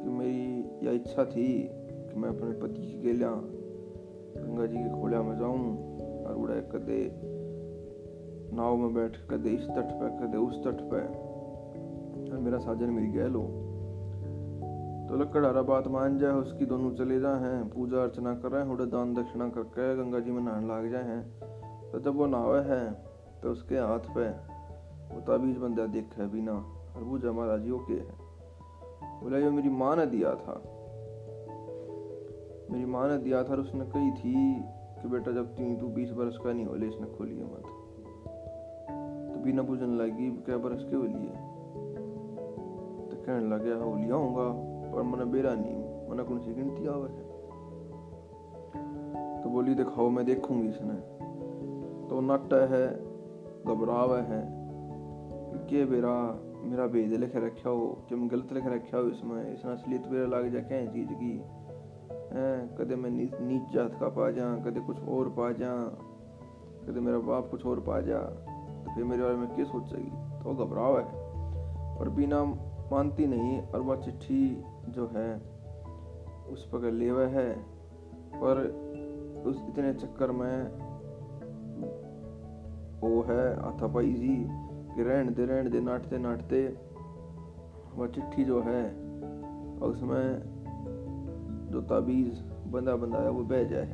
कि 0.04 0.10
मेरी 0.10 0.70
यह 0.86 0.92
इच्छा 0.92 1.26
थी 1.26 1.70
कि 2.14 2.20
मैं 2.20 2.30
अपने 2.30 2.52
पति 2.62 2.82
की 2.82 3.02
गेलिया, 3.02 3.30
गंगा 4.38 4.66
जी 4.66 4.78
के 4.78 5.02
खोलिया 5.02 5.22
में 5.22 5.38
जाऊँ 5.38 6.26
और 6.26 6.36
उड़े 6.36 6.62
कदे, 6.74 7.00
नाव 8.56 8.76
में 8.78 8.94
बैठ 8.94 9.18
कदे 9.30 9.50
इस 9.50 9.68
तट 9.68 9.92
पे, 9.92 10.10
कदे 10.20 10.38
उस 10.38 10.64
तट 10.64 10.82
पे। 10.82 11.02
और 12.32 12.40
मेरा 12.40 12.58
साजन 12.58 12.90
मिल 12.90 13.12
गया 13.12 13.28
लो 13.28 13.42
तो 15.10 15.18
लकड़ारा 15.18 15.62
बात 15.62 15.88
मान 15.88 16.18
जाए, 16.18 16.32
उसकी 16.32 16.66
दोनों 16.66 16.92
चले 16.92 17.20
जाए 17.20 17.40
हैं। 17.40 17.70
पूजा 17.70 18.04
अर्चना 18.04 18.34
कर 18.36 18.52
रहे 18.52 18.64
हैं, 18.64 18.70
उड़े 18.70 18.86
दान 18.86 19.14
दक्षिणा 19.14 19.50
करके 19.50 19.96
गंगा 19.96 20.20
जी 20.20 20.32
में 20.32 20.42
नहाने 20.42 20.68
लाग 20.68 20.90
जाए 20.92 21.04
हैं। 21.04 21.92
तो 21.92 22.00
जब 22.00 22.16
वो 22.16 22.26
नहावे 22.26 22.60
है 22.60 22.92
तो 23.44 23.52
उसके 23.52 23.76
हाथ 23.76 24.14
पे 24.16 24.30
वो 25.14 25.22
ताबीज 25.22 25.58
बंदा 25.58 25.86
देख 25.86 26.20
बिना 26.20 26.54
और 26.96 27.04
वो 27.04 27.18
जमा 27.18 27.46
राजियों 27.46 27.80
के। 27.80 27.94
है 27.94 29.22
बोला, 29.24 29.38
ये 29.38 29.50
मेरी 29.50 29.70
माँ 29.70 29.96
ने 29.96 30.06
दिया 30.06 30.36
था। 30.36 30.62
मेरी 32.72 32.86
माँ 32.86 33.10
ने 33.10 33.18
दिया 33.18 33.44
था 33.44 33.54
उसने 33.54 33.86
कही 33.86 34.12
थी 34.12 34.64
कि 35.02 35.08
बेटा 35.08 35.32
जब 35.32 35.56
तू 35.56 35.76
तू 35.76 35.88
बीस 35.88 36.12
बरस 36.12 36.38
का 36.44 36.54
नहीं 36.54 36.66
होले, 36.66 36.88
इसने 36.88 37.08
खोली 37.08 37.34
मत। 37.34 37.64
तो 39.34 39.44
बिना 39.44 39.64
पूछने 39.64 39.96
लगी, 39.96 40.32
क्या 40.32 40.58
बरस 40.58 40.84
के 40.90 40.96
हो 40.96 41.04
लिए 41.04 41.30
तो 43.10 43.24
कहने 43.24 43.48
लगे, 43.48 43.74
हो 43.74 43.96
लिया 43.96 44.16
होगा, 44.16 44.46
पर 44.92 45.04
मैंने 45.04 45.26
बेरा 45.26 45.56
नहीं, 45.56 46.10
मैंने 46.10 46.24
कौन 46.24 46.40
सी 46.40 46.54
गिनती 46.54 46.88
आवे 46.88 47.10
है? 47.10 47.34
तो 49.42 49.50
बोली, 49.50 49.76
दिखाओ, 49.76 50.10
मैं 50.10 50.26
देखूँगी 50.26 50.70
इसने। 50.70 50.94
तो 52.08 52.22
नट 52.22 52.54
है, 52.54 52.88
घबराव 53.66 54.18
है, 54.18 54.64
के 55.68 55.86
बेरा, 55.86 56.40
मेरा 56.64 56.88
भेज 56.88 57.14
लिख 57.14 57.36
रखा 57.36 57.70
हो 57.70 58.06
कि 58.10 58.16
मैं 58.16 58.32
गलत 58.32 58.54
लिख 58.54 58.66
रखा 58.66 58.98
हो 58.98 59.08
इसमें, 59.08 59.54
इसने 59.54 59.72
असलियत 59.72 60.08
बेरा 60.08 60.26
लग 60.26 60.52
जा, 60.54 60.60
क्या 60.60 60.86
चीज़ 60.86 61.10
की? 61.10 61.63
कदे 62.36 62.96
मैं 62.96 63.10
नी, 63.10 63.32
नीच 63.42 63.74
जात 63.74 64.00
का 64.00 64.10
पा 64.10 64.32
जा 64.32 64.56
कदे 64.56 64.80
कुछ 64.80 65.00
और 65.00 65.30
पा 65.30 65.52
जा 65.52 65.86
कदे 66.88 67.00
मेरा 67.00 67.20
बाप 67.20 67.48
कुछ 67.52 67.66
और 67.66 67.80
पा 67.80 68.02
जा 68.02 68.18
तो 68.84 68.96
फिर 68.96 69.04
मेरे 69.04 69.24
बारे 69.24 69.36
में 69.36 69.56
क्या 69.56 69.66
सोचेगी? 69.66 70.44
तो 70.44 70.66
घबराव 70.66 71.00
है। 71.00 71.06
और 71.98 72.10
बिना 72.10 72.44
मानती 72.92 73.28
नहीं 73.28 73.62
और 73.62 73.82
वह 73.82 73.96
चिट्ठी 73.96 74.64
जो 74.90 75.08
है 75.08 75.42
उस 76.50 76.70
पर 76.70 76.92
ले 76.92 77.10
है 77.10 77.66
पर 78.36 78.58
उस 79.46 79.66
इतने 79.70 79.94
चक्कर 79.94 80.32
में 80.32 80.64
वो 83.00 83.22
है 83.22 83.56
अथापाई 83.56 84.14
जी 84.14 84.48
कि 84.96 85.04
रहन 85.04 85.34
दे 85.34 85.46
रहन 85.46 85.70
दे 85.70 85.80
नाटते 85.80 86.18
नाटते 86.18 86.78
वह 87.96 88.08
चिट्ठी 88.08 88.44
जो 88.44 88.62
है 88.62 88.86
उसमें 89.80 90.53
जो 91.74 91.82
ताबीज 91.82 92.40
बंदा 92.72 92.96
बंदा 92.96 93.18
है 93.18 93.30
वो 93.30 93.44
बह 93.44 93.64
जाए। 93.64 93.94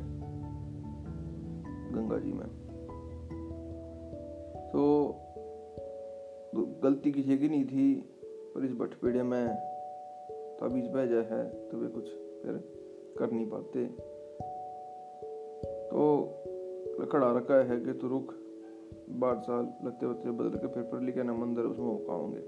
गंगा 1.92 2.18
जी 2.18 2.32
में 2.32 2.48
तो, 4.72 4.82
गलती 6.82 7.12
किसी 7.12 7.38
की 7.38 7.48
नहीं 7.48 7.64
थी 7.64 7.94
पर 8.54 8.64
इस 8.64 8.72
बटपेड़े 8.72 9.22
में 9.22 9.48
ताबीज 10.60 10.86
बह 10.86 11.06
जाए 11.06 11.24
है 11.30 11.68
तो 11.68 11.78
वे 11.78 11.88
कुछ 11.88 12.04
फिर 12.42 12.60
कर 13.18 13.32
नहीं 13.32 13.46
पाते। 13.46 13.86
तो 15.88 17.06
खड़ा 17.12 17.32
रखा 17.36 17.62
है 17.64 17.80
कि 17.80 17.92
तू 17.92 18.08
रुक। 18.08 18.34
बार 19.10 19.36
साल 19.38 19.64
लगते 19.84 20.06
वत्ते 20.06 20.30
बदल 20.30 20.58
के 20.58 20.66
फिर 20.66 20.82
पढ़ 20.82 21.02
लिखे 21.02 21.22
ना 21.22 21.32
मंदिर 21.32 21.64
उसमें 21.64 21.86
हो 21.86 21.96
पाओगे 22.08 22.40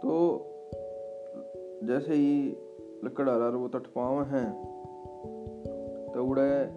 तो 0.00 0.14
जैसे 1.86 2.14
ही 2.14 2.56
लकड़ 3.04 3.28
आ 3.28 3.36
रहा 3.36 3.48
वो 3.48 3.68
तट 3.68 3.86
पाव 3.86 4.22
हैं। 4.22 4.74
तो 6.14 6.24
उड़े 6.24 6.68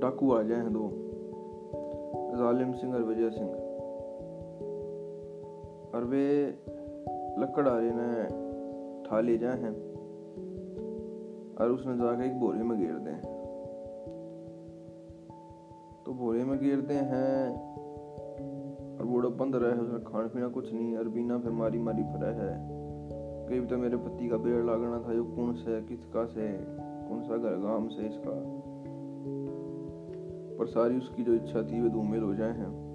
डाकू 0.00 0.32
आ 0.32 0.42
जाए 0.42 0.58
हैं 0.58 0.72
दो। 0.72 0.90
जालिम 2.38 2.72
सिंह 2.72 2.94
और 2.94 3.02
विजय 3.02 3.30
सिंह। 3.30 3.50
और 5.94 6.04
वे 6.04 6.46
लकड़ 7.38 7.68
आ 7.68 7.78
रहे 7.78 7.90
ने 7.94 8.24
ठा 9.08 9.20
ले 9.20 9.38
जाए 9.38 9.58
हैं। 9.58 9.92
और 11.56 11.70
उसने 11.70 11.96
जाके 11.96 12.26
एक 12.26 12.40
बोरे 12.40 12.62
में 12.62 12.78
गिर 12.78 12.92
दें। 12.92 13.20
तो 16.06 16.12
बोरे 16.12 16.44
में 16.44 16.58
गिरते 16.60 16.94
हैं। 16.94 17.72
और 18.98 19.06
बूढ़ा 19.06 19.28
बंद 19.28 19.56
रहे 19.56 19.72
उसने 19.72 19.98
खाना 19.98 20.28
पीना 20.28 20.48
कुछ 20.48 20.74
नहीं, 20.74 20.96
और 20.96 21.08
बिना 21.08 21.38
फिर 21.38 21.50
मारी 21.50 21.78
मारी 21.78 22.02
फिर 22.02 22.28
है 22.28 22.81
कहीं 23.48 23.66
तो 23.66 23.76
मेरे 23.76 23.96
पति 23.96 24.28
का 24.28 24.36
पेड़ 24.36 24.64
लागना 24.64 25.08
था 25.08 25.14
जो 25.14 25.24
कौन 25.24 25.54
से 25.54 25.82
किसका 25.82 26.24
से 26.24 26.52
कौन 27.08 27.22
सा 27.22 27.36
घर 27.36 27.56
गाँव 27.56 27.88
से 27.88 28.06
इसका? 28.06 28.62
पर 30.58 30.66
सारी 30.66 30.96
उसकी 30.96 31.22
जो 31.22 31.34
इच्छा 31.34 31.62
थी, 31.62 31.80
वे 31.80 31.88
धूमिल 31.88 32.22
हो 32.22 32.34
जाए 32.34 32.52
हैं। 32.52 32.92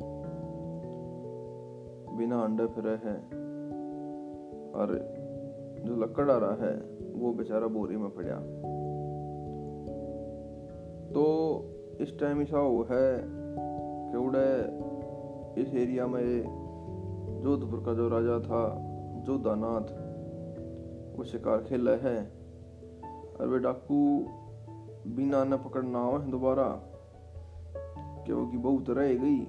बिना 2.18 2.40
अंडे 2.40 2.66
फिर 2.66 2.88
है। 2.88 3.16
और 4.72 5.14
जो 5.86 5.96
लकड़ 5.96 6.32
आ 6.32 6.38
रहा 6.38 6.66
है, 6.66 6.82
वो 7.14 7.34
बेचारा 7.34 7.68
बोरी 7.68 7.98
में 7.98 8.10
पड़ा। 8.10 8.36
तो 11.12 11.62
इस 12.02 12.20
टाइम 12.20 12.42
ऐसा 12.42 12.60
वो 12.60 12.84
है 12.92 13.24
कि 14.12 14.18
उड़े 14.18 14.80
इस 15.62 15.74
एरिया 15.74 16.08
में 16.08 16.44
जोधपुर 17.44 17.84
का 17.86 17.94
जो 17.94 18.10
राजा 18.10 18.40
था, 18.40 18.78
जोधानाथ 19.22 20.07
वो 21.18 21.24
शिकार 21.24 21.58
खेला 21.64 21.92
है। 21.92 22.32
और 23.42 23.48
वे 23.48 23.60
डाकू, 23.60 24.26
बिना 25.16 25.44
न 25.44 25.58
पकड़ना 25.58 26.00
हो 26.00 26.18
दोबारा। 26.18 26.84
क्योंकि 28.26 28.58
बहुत 28.58 28.90
रह 28.90 29.14
गई। 29.14 29.48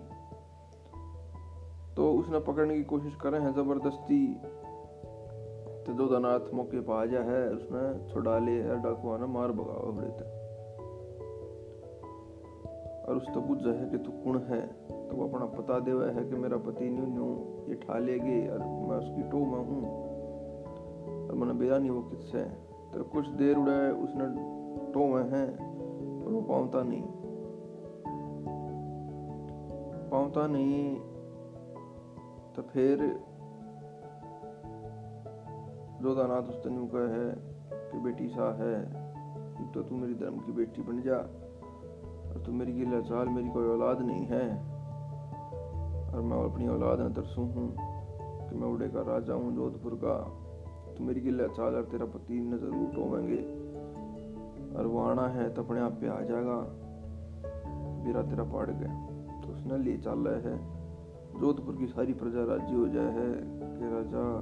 तो 1.96 2.12
उसने 2.12 2.40
पकड़ने 2.40 2.76
की 2.76 2.84
कोशिश 2.84 3.14
करे 3.14 3.38
हैं, 3.38 3.54
ज़बरदस्ती। 3.54 4.34
तो 5.86 5.92
दो 5.92 6.06
दनाथ 6.06 6.54
मौके 6.54 6.80
पर 6.80 6.92
आ 6.92 7.06
जा 7.06 7.20
है, 7.20 7.50
उसने 7.50 8.12
छुड़ा 8.12 8.38
ले 8.38 8.52
है 8.52 8.82
डाकू 8.82 9.10
आना 9.10 9.26
मार 9.26 9.52
भगावा 9.52 9.90
बड़े 9.90 10.08
थे। 10.08 10.38
और 13.02 13.16
उस 13.16 13.26
तो 13.34 13.40
बुझ 13.40 13.66
है 13.66 13.90
कि 13.90 13.98
तू 13.98 14.12
कुण 14.12 14.38
है? 14.38 14.66
तो 15.08 15.16
वो 15.16 15.28
अपना 15.28 15.46
पता 15.46 15.80
देवा 15.80 16.04
है 16.04 16.24
कि 16.24 16.36
मेरा 16.36 16.56
पति 16.56 16.90
न्यू 16.90 17.06
न्यू 17.06 17.56
ये 17.68 17.74
ठा 17.74 17.98
लेगी 17.98 18.48
और 18.48 18.58
मैं 18.58 18.96
उसकी 18.96 19.22
टो 19.22 19.38
में 19.38 19.58
हूँ। 19.58 20.07
मैंने 21.38 21.54
बेरा 21.54 21.78
नहीं 21.78 21.90
वो 21.90 22.00
किससे। 22.02 22.42
तो 22.90 23.04
कुछ 23.04 23.26
देर 23.38 23.56
उड़ा, 23.56 23.78
उसने 24.02 24.26
टो 24.92 25.06
में 25.06 25.24
है, 25.32 25.46
पर 25.56 26.30
वो 26.32 26.40
पाता 26.42 26.82
नहीं। 26.82 27.02
पाता 30.10 30.46
नहीं 30.46 30.94
तो 32.54 32.62
फिर 32.62 33.02
जो 36.02 36.14
दानाथ 36.14 36.48
उस 36.50 36.56
दिन 36.64 36.86
का 36.86 37.02
है 37.10 37.28
कि 37.82 37.98
बेटी 38.00 38.28
सा 38.28 38.46
है 38.58 38.74
तो 39.72 39.82
तू 39.82 39.96
मेरी 39.96 40.14
धर्म 40.14 40.38
की 40.38 40.52
बेटी 40.52 40.82
बन 40.82 41.00
जा, 41.02 41.16
और 41.16 42.42
तू 42.46 42.52
मेरी 42.52 42.72
गिला 42.72 43.00
चाल 43.00 43.28
मेरी 43.28 43.48
कोई 43.50 43.66
औलाद 43.68 44.00
नहीं 44.02 44.26
है। 44.26 44.44
और 46.08 46.20
मैं 46.22 46.38
अपनी 46.44 46.68
औलाद 46.68 46.98
में 46.98 47.12
तरसू 47.14 47.42
हूँ 47.42 47.68
कि 48.48 48.56
मैं 48.56 48.68
उड़े 48.68 48.88
का 48.88 49.02
राजा 49.08 49.34
हूँ 49.34 49.54
जोधपुर 49.56 49.94
का। 50.04 50.14
तो 50.98 51.04
मेरी 51.04 51.20
गिले 51.20 51.48
चाल 51.48 51.82
तेरा 51.82 52.06
पति 52.06 52.34
ने 52.34 52.58
ज़रूर 52.58 52.86
टोवेंगे 52.94 53.58
आना 55.10 55.28
है 55.28 55.54
तो 55.54 55.62
अपने 55.62 55.80
आप 55.80 55.92
पे 55.92 56.08
आ 56.08 56.20
जाएगा। 56.20 56.56
मेरा 58.04 58.22
तेरा 58.22 58.44
पड़ 58.44 58.70
गया। 58.70 59.06
तो 59.40 59.52
उसने 59.52 59.78
ले 59.78 59.96
चल 59.96 60.28
है। 60.28 60.58
जोधपुर 61.40 61.76
की 61.76 61.86
सारी 61.86 62.12
प्रजा 62.12 62.44
राज़ी 62.44 62.74
हो 62.74 62.88
जाए 62.88 63.06
है। 63.06 63.32
कि 63.78 63.84
राजा 63.84 64.40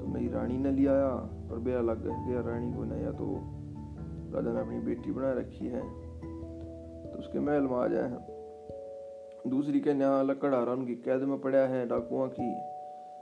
तो 0.00 0.06
मेरी 0.06 0.28
रानी 0.28 0.58
ने 0.58 0.70
लिया 0.70 0.92
आया 0.92 1.08
और 1.52 1.58
बेरा 1.58 1.80
लग 1.80 2.02
गया 2.02 2.40
रानी 2.40 2.72
को 2.72 2.84
नया 2.84 3.10
तो 3.10 3.40
राजा 4.36 4.52
ने 4.52 4.60
अपनी 4.60 4.80
बेटी 4.80 5.12
बना 5.12 5.32
रखी 5.32 5.66
है। 5.66 5.82
तो 7.12 7.18
उसके 7.18 7.40
महल 7.40 7.62
में 7.62 7.76
आ 7.76 7.86
जाए 7.86 8.08
हैं। 8.08 8.38
दूसरी 9.46 9.80
के 9.80 9.94
न्या 9.94 10.22
लकड़ 10.22 10.54
रहा 10.54 10.74
उनकी 10.74 10.94
कैद 10.94 11.22
में 11.22 11.40
पड़ा 11.40 11.58
है 11.58 11.88
डाकुआ 11.88 12.26
की। 12.26 12.54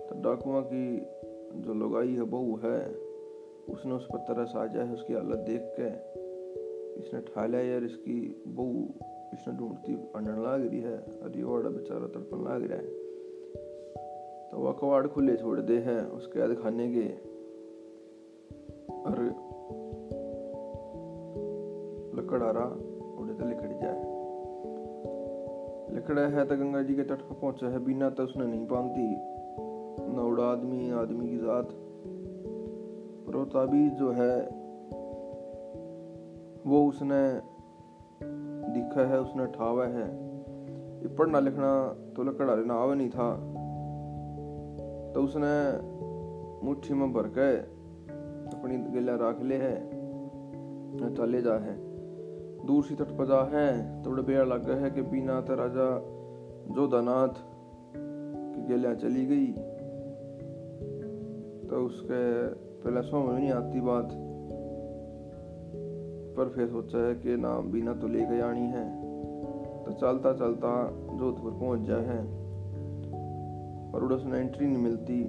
तो 0.07 0.23
डाकुआ 0.23 0.61
की 0.61 0.99
जो 1.55 1.75
लुगाई 1.75 2.15
है, 2.15 2.23
बहू 2.23 2.57
है, 2.57 2.81
उसने 3.69 3.93
उस 3.93 4.07
पर 4.07 4.19
तरस 4.19 4.53
आ 4.57 4.67
जाए, 4.67 4.93
उसकी 4.93 5.15
हालत 5.15 5.39
देख 5.39 5.63
के 5.81 5.89
इसने 7.01 7.21
ठा 7.21 7.47
लिया 7.47 7.61
यार, 7.61 7.85
इसकी 7.85 8.45
बहू 8.49 8.89
इसने 9.35 9.53
ढूंढती 9.59 9.95
अंडन 10.17 10.43
लाग 10.43 10.67
रही 10.67 10.81
है 10.81 10.97
ये 11.37 11.43
वाड़ा 11.43 11.71
बेचारा 11.71 12.07
तड़पन 12.07 12.45
लाग 12.45 12.63
रहा 12.63 12.79
है। 12.79 13.05
तो 14.51 14.59
वह 14.59 14.73
कवाड़ 14.73 15.07
खुले 15.07 15.37
छोड़ 15.37 15.61
दे 15.61 15.79
है 15.79 16.01
उस 16.07 16.27
कैद 16.27 16.55
खाने 16.55 16.87
के। 16.89 17.07
और 18.97 19.19
लकड़ 22.17 22.43
रहा 22.43 22.67
उड़े 23.21 23.35
तो 23.35 23.49
लिखड़ 23.49 23.73
जाए। 23.83 24.15
लिखड़ा 25.95 26.23
है 26.23 26.45
तो 26.47 26.57
गंगा 26.57 26.83
जी 26.83 26.95
के 26.95 27.03
तट 27.03 27.21
पर 27.21 27.35
पहुँचा 27.35 27.69
है, 27.69 27.79
बिना 27.79 28.11
तो 28.11 28.23
उसने 28.23 28.47
नहीं 28.47 28.67
पाती 30.17 30.29
नौड़ा 30.29 30.45
आदमी 30.45 30.91
आदमी 30.91 31.29
की 31.29 31.37
ज़ात। 31.37 31.67
और 33.29 33.45
ताबीज 33.45 33.93
जो 33.93 34.11
है, 34.11 34.41
वो 36.67 36.89
उसने 36.89 37.41
दिखा 38.73 39.09
है, 39.09 39.21
उसने 39.21 39.47
ठावा 39.47 39.85
है। 39.85 40.07
ये 41.03 41.09
पढ़ना 41.09 41.41
लिखना 41.41 41.89
तो 42.17 42.23
लकड़ा 42.23 42.55
लेना 42.55 42.75
आवे 42.75 42.95
नहीं 42.95 43.11
था। 43.11 43.35
तो 45.15 45.23
उसने 45.23 45.53
मुट्ठी 46.67 46.95
में 46.95 47.13
भर 47.13 47.23
के 47.23 47.57
अपनी 48.57 48.77
गिला 48.77 49.15
राख 49.15 49.43
ले 49.43 49.55
है 49.55 49.97
चले 51.17 51.43
जा 51.43 51.55
है। 51.55 51.77
दूर 52.67 52.85
सी 52.85 52.95
तट 52.95 53.17
पजा 53.19 53.43
है 53.53 54.03
तो 54.03 54.11
बड़े 54.11 54.23
बेड़ा 54.23 54.45
लग 54.45 54.67
गया 54.67 54.77
है 54.77 54.91
कि 54.91 55.03
बिना 55.03 55.41
तो 55.41 55.55
राजा 55.55 55.99
जोधानाथ 56.75 57.35
की 57.95 58.67
गेलियाँ 58.67 58.95
चली 58.95 59.27
गई। 59.27 59.76
तो 61.77 61.87
उसके 61.87 62.49
पहले 62.53 63.03
समझ 63.03 63.41
नहीं 63.41 63.51
आती 63.51 63.81
बात। 63.81 64.09
पर 66.37 66.49
फिर 66.49 66.69
सोचा 66.69 66.99
है 66.99 67.15
कि 67.15 67.37
नाम 67.37 67.73
बिना 67.73 67.95
तो 67.95 68.09
लेके 68.09 68.41
आनी 68.41 68.61
है। 68.61 69.03
तो 69.85 69.93
चलता 69.93 70.33
चलता 70.33 70.91
जोधपुर 70.93 71.51
पहुँच 71.51 71.81
जाए 71.81 72.05
है। 72.05 72.21
और 73.93 74.13
उसने 74.13 74.39
एंट्री 74.39 74.67
नहीं 74.67 74.83
मिलती 74.83 75.25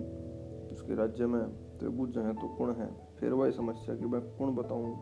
उसके 0.74 0.96
राज्य 0.96 1.26
में। 1.26 1.44
तो 1.78 1.92
बुझ 1.92 2.10
जाए 2.10 2.34
तो 2.34 2.56
कौन 2.56 2.72
है? 2.72 2.90
फिर 3.20 3.34
वही 3.34 3.52
समस्या 3.52 3.96
कि 3.96 4.06
मैं 4.06 4.22
कौन 4.22 4.56
बताऊँ 4.56 4.96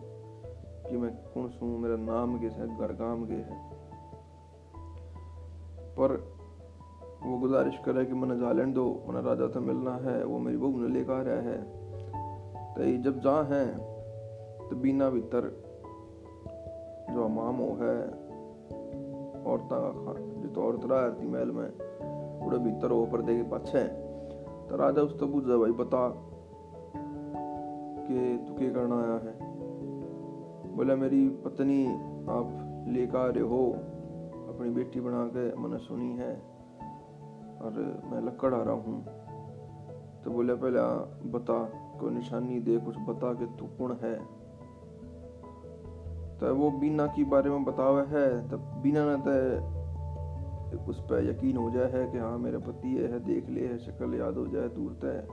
कि 0.90 0.98
मैं 0.98 1.12
कौन 1.12 1.48
सू 1.48 1.66
मेरा 1.66 1.96
नाम 1.96 2.40
के 2.40 2.48
है 2.48 2.78
घर 2.80 2.94
गाम 2.94 3.26
के 3.26 3.34
है। 3.34 3.70
पर 5.80 6.35
वो 7.26 7.38
गुजारिश 7.38 7.78
करे 7.86 8.06
कि 8.06 8.14
मैंने 8.14 8.38
जालन 8.40 8.74
दो, 8.74 9.04
मैंने 9.08 9.22
राजा 9.28 9.48
से 9.48 9.60
मिलना 9.60 9.96
है, 9.96 10.24
वो 10.26 10.40
मेरी 10.40 10.58
बहू 10.58 10.80
ने 10.80 10.88
लेकर 10.88 11.14
आ 11.14 11.22
रहा 11.22 11.36
है। 11.36 11.58
तो 12.74 13.04
जब 13.04 13.20
जा 13.20 13.44
है 13.44 13.66
तो 14.70 14.76
बिना 14.76 15.10
भीतर 15.10 15.48
जो 17.12 17.28
मामो 17.28 17.68
है, 17.82 17.98
औरतां 19.44 19.80
का 19.96 20.14
जितो 20.42 20.62
औरत 20.62 20.82
रहा 20.86 21.10
थी 21.10 21.28
महल 21.28 21.52
में, 21.52 21.70
उड़े 22.46 22.58
भीतर 22.58 22.92
हो 22.92 23.06
पर्दे 23.06 23.36
के 23.36 23.44
पाछे 23.44 23.84
तो 24.68 24.76
राजा 24.76 25.02
उस 25.02 25.20
तो 25.20 25.28
पूछा 25.28 25.58
भाई 25.58 25.72
बता, 25.72 26.08
कि 28.08 28.46
तू 28.48 28.54
क्या 28.54 28.70
करना 28.70 28.96
आया 28.96 29.14
है? 29.14 29.34
बोला, 30.76 30.96
मेरी 30.96 31.30
पत्नी 31.30 31.86
आप 32.30 32.48
लेकर 32.88 33.18
आ 33.18 33.26
रहे 33.26 33.44
हो, 33.44 33.72
अपनी 34.50 34.70
बेटी 34.70 35.00
बना 35.00 35.26
के, 35.28 35.56
मैंने 35.56 35.78
सुनी 35.78 36.12
है। 36.14 36.55
और 37.66 38.02
मैं 38.06 38.22
लकड़ 38.26 38.54
आ 38.54 38.64
रहा 38.64 38.74
हूँ। 38.74 39.04
तो 40.24 40.32
बोले, 40.32 40.54
पहले 40.56 40.80
बता, 41.30 41.60
कोई 42.00 42.14
निशानी 42.14 42.60
दे, 42.60 42.78
कुछ 42.78 42.98
बता 42.98 43.34
के 43.34 43.46
तू 43.46 43.66
कौन 43.66 43.98
है? 44.04 44.16
तो 46.40 46.56
वो 46.56 46.70
बीना 46.72 47.06
के 47.08 47.24
बारे 47.24 47.50
में 47.50 47.64
बतावा 47.64 48.02
है 48.02 48.50
तब 48.50 48.80
बीना 48.84 49.06
ने 49.10 49.18
तो 50.72 50.80
उस 50.90 51.00
पर 51.00 51.30
यकीन 51.30 51.58
हो 51.58 51.70
जाए 51.70 51.92
है 51.92 52.12
कि 52.12 52.18
हाँ 52.18 52.38
मेरा 52.38 52.60
पति 52.60 52.96
ये 52.98 53.08
है, 53.08 53.20
देख 53.20 53.50
ले 53.50 53.68
है, 53.68 53.78
शक्ल 53.78 54.14
याद 54.16 54.38
हो 54.38 54.48
जाए, 54.48 54.68
दूर 54.70 54.92
तय 54.92 55.28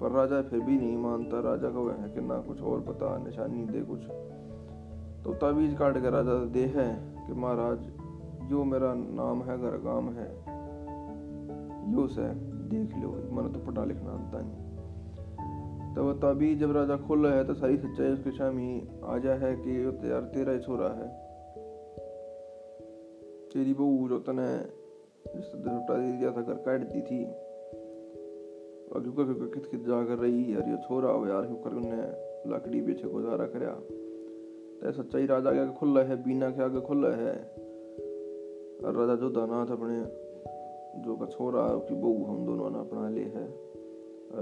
पर 0.00 0.10
राजा 0.10 0.42
फिर 0.42 0.60
भी 0.60 0.78
नहीं 0.78 0.96
मानता। 0.96 1.40
राजा 1.40 1.68
को 1.68 1.88
है 1.90 2.08
कि 2.10 2.20
ना 2.20 2.38
कुछ 2.38 2.62
और 2.62 2.80
बता 2.80 3.16
निशानी 3.18 3.64
दे 3.64 3.82
कुछ। 3.82 4.00
तो 5.24 5.34
तावीज 5.34 5.76
काट 5.78 5.98
के 5.98 6.10
राजा 6.10 6.44
दे 6.44 6.64
है 6.66 6.88
कि 7.26 7.32
महाराज, 7.32 7.78
जो 8.48 8.64
मेरा 8.64 8.94
नाम 8.94 9.42
है, 9.42 9.58
घर 9.58 9.76
गाम 9.78 10.08
है। 10.08 10.41
यो 11.88 12.06
से 12.08 12.28
देख 12.70 12.96
लो। 12.96 13.08
मैंने 13.32 13.52
तो 13.52 13.60
पढ़ा 13.60 13.84
लिखना 13.84 14.10
आता 14.10 14.40
नहीं। 14.42 14.60
तो 15.94 16.12
तभी 16.12 16.54
जब 16.54 16.70
राजा 16.76 16.96
खुल 16.96 17.26
है 17.26 17.44
तो 17.44 17.54
सारी 17.54 17.76
सच्चाई 17.76 18.12
उसके 18.12 18.30
सामने 18.30 18.88
आ 19.04 19.18
जा 19.18 19.34
है 19.34 19.54
कि 19.56 19.76
यार 20.10 20.22
तेरा 20.34 20.52
ही 20.52 20.60
छोरा 20.60 20.88
है। 20.88 21.08
तेरी 23.50 23.74
बहू 23.74 24.08
जो 24.08 24.18
तने 24.18 24.46
जिस 25.26 25.52
झूठा 25.54 25.94
दे 25.94 26.12
दिया 26.12 26.30
था, 26.30 26.42
घर 26.42 26.54
काट 26.54 26.80
दी 26.80 27.00
थी। 27.00 27.24
और 28.88 29.02
क्यों 29.02 29.12
क्यों 29.14 29.48
कित 29.48 29.66
कित 29.66 29.80
जा 29.80 30.04
कर 30.04 30.18
रही 30.18 30.54
यार 30.54 30.68
ये 30.68 30.76
छोरा 30.78 31.10
हो 31.10 31.26
यार, 31.26 31.46
क्यों 31.46 31.56
कर 31.56 31.76
उन्हें 31.76 32.52
लकड़ी 32.52 32.80
पीछे 32.80 33.08
गुजारा 33.08 33.46
करया 33.46 33.74
तो 34.80 34.92
सच्चाई 34.92 35.26
राजा 35.26 35.52
के 35.52 35.58
आगे 35.58 35.72
खुला 35.72 36.00
है, 36.00 36.22
बीना 36.22 36.50
के 36.50 36.62
आगे 36.62 36.80
खुला 36.80 37.08
है। 37.08 37.34
और 38.84 38.96
राजा 38.96 39.14
जो 39.14 39.30
दानाथ 39.30 39.66
अपने 39.66 40.21
जो 40.96 41.16
का 41.16 41.26
छोरा 41.26 41.60
उसकी 41.60 41.94
बहू 41.94 42.24
हम 42.24 42.46
दोनों 42.46 42.70
ने 42.70 42.78
अपना 42.78 43.08
ले 43.08 43.20
है, 43.20 43.46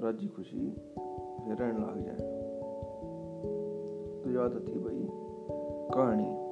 राज़ी 0.01 0.27
खुशी 0.27 0.71
फिर 0.71 1.57
रहने 1.57 1.79
लग 1.79 2.05
जाए। 2.05 2.17
तो 4.23 4.31
याद 4.31 4.65
थी 4.69 4.79
भाई, 4.79 5.09
कहानी। 5.95 6.51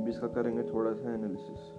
अब 0.00 0.08
इसका 0.08 0.26
करेंगे 0.26 0.62
थोड़ा 0.62 0.92
सा 0.92 1.14
एनालिसिस 1.14 1.72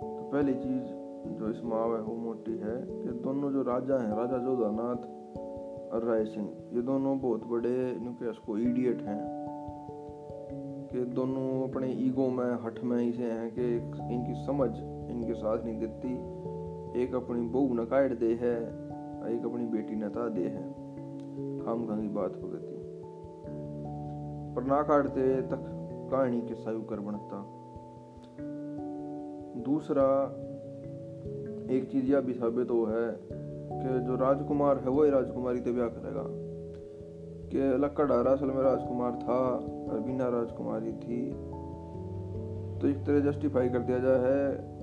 तो 0.00 0.30
पहली 0.32 0.54
चीज़ 0.54 0.84
जो 1.26 1.50
इसमें 1.50 1.76
आवे 1.76 2.00
वो 2.00 2.14
मोटी 2.14 2.52
है 2.52 2.76
कि 2.82 3.08
दोनों 3.08 3.52
जो 3.52 3.62
राजा 3.62 3.98
हैं, 3.98 4.16
राजा 4.16 4.38
जोधानाथ 4.38 5.06
और 5.92 6.04
राय 6.04 6.24
सिंह, 6.24 6.48
ये 6.72 6.82
दोनों 6.82 7.20
बहुत 7.20 7.44
बड़े, 7.44 7.90
इनके 7.90 8.32
को 8.32 8.58
इडियट 8.58 9.02
हैं। 9.02 9.46
कि 10.92 11.04
दोनों 11.04 11.68
अपने 11.68 11.88
ईगो 11.92 12.28
में, 12.28 12.64
हठ 12.64 12.84
में 12.84 13.08
इसे 13.08 13.22
हैं 13.22 13.50
कि 13.50 13.74
इनकी 14.14 14.44
समझ 14.46 14.70
इनके 15.10 15.34
साथ 15.34 15.64
नहीं 15.64 15.78
देती। 15.78 16.12
एक 17.02 17.14
अपनी 17.14 17.48
बहू 17.48 17.74
न 17.74 17.84
काट 17.84 18.18
दे 18.18 18.34
है, 18.34 18.62
एक 19.36 19.42
अपनी 19.44 19.66
बेटी 19.66 19.94
नता 19.94 20.28
दे 20.28 20.42
है। 20.42 20.86
खाम 21.64 21.86
खां 21.86 22.00
की 22.00 22.08
बात 22.08 22.36
हो 22.42 22.48
गई 22.48 22.76
पर 24.54 24.64
ना 24.64 24.82
काटते 24.82 25.42
तक 25.42 25.64
कहानी 26.10 26.40
के 26.40 26.54
सायु 26.54 26.82
कर 26.82 27.00
बनता। 27.00 27.52
दूसरा, 29.62 30.36
एक 31.74 31.88
चीज़ 31.92 32.12
यह 32.12 32.20
भी 32.20 32.32
साबित 32.32 32.70
हो 32.70 32.84
है 32.84 33.12
कि 33.72 34.06
जो 34.06 34.16
राजकुमार 34.16 34.78
है 34.78 34.88
वो 34.88 35.04
ही 35.04 35.10
राजकुमारी 35.10 35.60
से 35.60 35.72
ब्याह 35.72 35.88
करेगा। 35.88 36.45
कि 37.52 37.58
लक्कड़ 37.58 38.10
असल 38.12 38.46
में 38.46 38.62
राजकुमार 38.62 39.12
था 39.12 39.38
और 39.92 40.00
बिना 40.00 40.28
राजकुमारी 40.28 40.92
थी। 40.92 41.30
तो 42.80 42.88
एक 42.88 42.96
तरह 42.96 43.20
जस्टिफाई 43.20 43.68
कर 43.68 43.78
दिया 43.78 43.98
जाए 43.98 44.18
है 44.18 44.76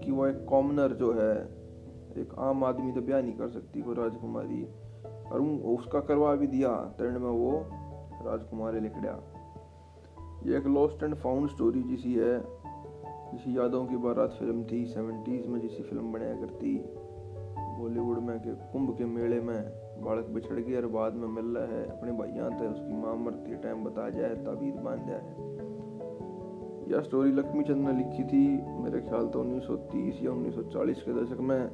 कि 0.00 0.12
वो 0.12 0.26
एक 0.26 0.44
कॉमनर 0.44 0.92
जो 0.92 1.12
है, 1.12 1.34
एक 2.22 2.34
आम 2.38 2.64
आदमी 2.64 2.92
तो 2.92 3.00
ब्याह 3.00 3.22
नहीं 3.22 3.32
कर 3.32 3.48
सकती 3.48 3.82
वो 3.82 3.92
राजकुमारी। 3.92 4.64
और 5.04 5.40
उसका 5.74 6.00
करवा 6.00 6.34
भी 6.34 6.46
दिया, 6.46 6.68
तरण 6.98 7.18
में 7.18 7.30
वो 7.30 7.66
राजकुमारी 8.30 8.80
लिख 8.80 8.92
दिया 8.92 9.18
ये 10.46 10.58
एक 10.58 10.66
लॉस्ट 10.66 11.02
एंड 11.02 11.14
फाउंड 11.14 11.48
स्टोरी 11.50 11.82
जिसी 11.82 12.14
है, 12.14 12.38
जिसी 13.32 13.58
यादों 13.58 13.86
की 13.86 13.96
बारात 13.96 14.30
फ़िल्म 14.30 14.64
थी 14.64 14.84
सेवेंटीज 14.86 15.46
में 15.46 15.60
जिसी 15.60 15.82
फ़िल्म 15.82 16.12
बनाया 16.12 16.34
करती। 16.34 16.84
बॉलीवुड 17.78 18.18
में 18.18 18.38
के 18.40 18.50
कुंभ 18.50 18.96
के 18.98 19.04
मेले 19.04 19.40
में 19.40 19.62
बालक 20.02 20.26
बिछड़ 20.26 20.58
गया 20.58 20.80
और 20.80 20.86
बाद 20.86 21.14
में 21.14 21.28
मिल 21.28 21.58
रहा 21.58 21.78
है। 21.78 21.86
अपने 21.88 22.12
भैया 22.12 22.48
थे 22.50 22.66
उसकी 22.66 22.92
माँ 22.92 23.16
मरती 23.16 23.54
टाइम 23.54 23.84
बता 23.84 24.10
जाए 24.10 24.34
तबीद 24.34 24.74
बाँध 24.74 25.06
जाए। 25.06 25.34
यह 26.92 27.00
स्टोरी 27.00 27.32
लक्ष्मी 27.32 27.64
चंद 27.64 27.88
ने 27.88 27.92
लिखी 27.92 28.24
थी। 28.24 28.62
मेरे 28.82 29.00
ख्याल 29.00 29.26
तो 29.26 29.40
1930 29.40 30.22
या 30.22 30.32
1940 30.32 31.02
के 31.02 31.22
दशक 31.22 31.40
में। 31.40 31.68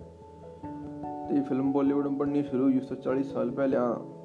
तो 1.29 1.35
ये 1.35 1.43
फ़िल्म 1.43 1.73
बॉलीवुड 1.73 2.05
में 2.05 2.19
बननी 2.19 2.43
शुरू 2.43 2.65
हुई। 2.65 2.79
उससे 2.79 2.95
चालीस 2.95 3.33
साल 3.33 3.51
पहले 3.51 3.77
यहाँ 3.77 4.17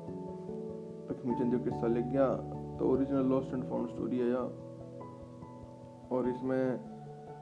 लक्ष्मी 1.12 1.36
चंद 1.36 1.52
जो 1.52 1.60
किस्सा 1.60 1.88
लिख 1.88 2.06
गया 2.06 2.36
तो 2.78 2.92
original 2.92 3.26
lost 3.26 3.54
and 3.54 3.64
found 3.64 3.90
story 3.90 4.20
है 4.20 4.30
यहाँ। 4.30 4.48
और 6.12 6.30
इसमें 6.30 6.80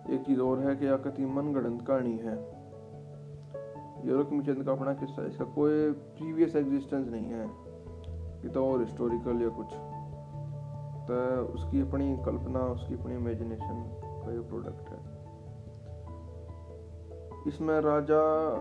एक 0.09 0.21
चीज़ 0.21 0.39
और 0.39 0.59
है 0.59 0.75
कि 0.75 0.85
यह 0.85 0.97
कति 0.97 1.25
मन 1.25 1.53
गणत 1.53 1.81
कहानी 1.87 2.17
है। 2.17 2.52
ये 4.03 4.23
चंद 4.23 4.63
का 4.65 4.71
अपना 4.71 4.93
किस्सा 4.93 5.25
इसका 5.25 5.45
कोई 5.45 5.91
प्रीवियस 5.91 6.55
एग्जिस्टेंस 6.55 7.07
नहीं 7.07 7.25
है। 7.25 7.45
ये 8.43 8.49
तो 8.49 8.65
और 8.65 8.79
हिस्टोरिकल 8.79 9.41
या 9.41 9.49
कुछ। 9.49 9.67
तो 11.07 11.45
उसकी 11.53 11.81
अपनी 11.81 12.17
कल्पना, 12.17 12.59
उसकी 12.59 12.93
अपनी 12.93 13.15
इमेजिनेशन 13.15 13.99
का 14.25 14.31
ये 14.33 14.39
प्रोडक्ट 14.39 14.89
है। 14.89 15.23
इसमें 17.47 17.81
राजा 17.81 18.55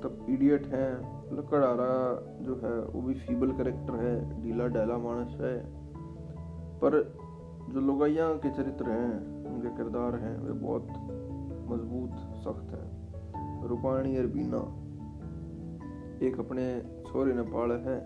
तब 0.00 0.26
इडियट 0.28 0.66
हैं। 0.66 1.14
लकड़ारा 1.32 2.22
जो 2.42 2.56
है, 2.56 2.80
वो 2.80 3.02
भी 3.02 3.14
फीबल 3.14 3.52
करेक्टर 3.52 3.94
है, 3.94 4.42
ढीला 4.42 4.66
डैला 4.66 4.98
मानस 4.98 5.36
है। 5.40 5.64
पर 6.78 7.18
जो 7.70 7.80
लोगैया 7.80 8.32
के 8.32 8.50
चरित्र 8.50 8.90
हैं, 8.90 9.44
उनके 9.46 9.76
किरदार 9.76 10.14
हैं, 10.14 10.40
वे 10.40 10.52
बहुत 10.52 10.82
मज़बूत, 11.70 12.10
सख्त 12.44 12.74
हैं। 12.74 13.03
रूपाणी 13.66 14.16
और 14.18 14.26
बीना। 14.26 14.60
एक 16.26 16.38
अपने 16.38 16.64
छोरे 17.04 17.32
ने 17.34 17.42
पाला 17.50 17.74
है 17.80 17.98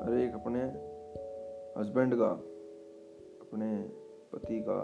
और 0.00 0.18
एक 0.18 0.34
अपने 0.34 0.62
हस्बैंड 1.78 2.14
का 2.14 2.30
अपने 3.42 3.68
पति 4.32 4.60
का 4.60 4.82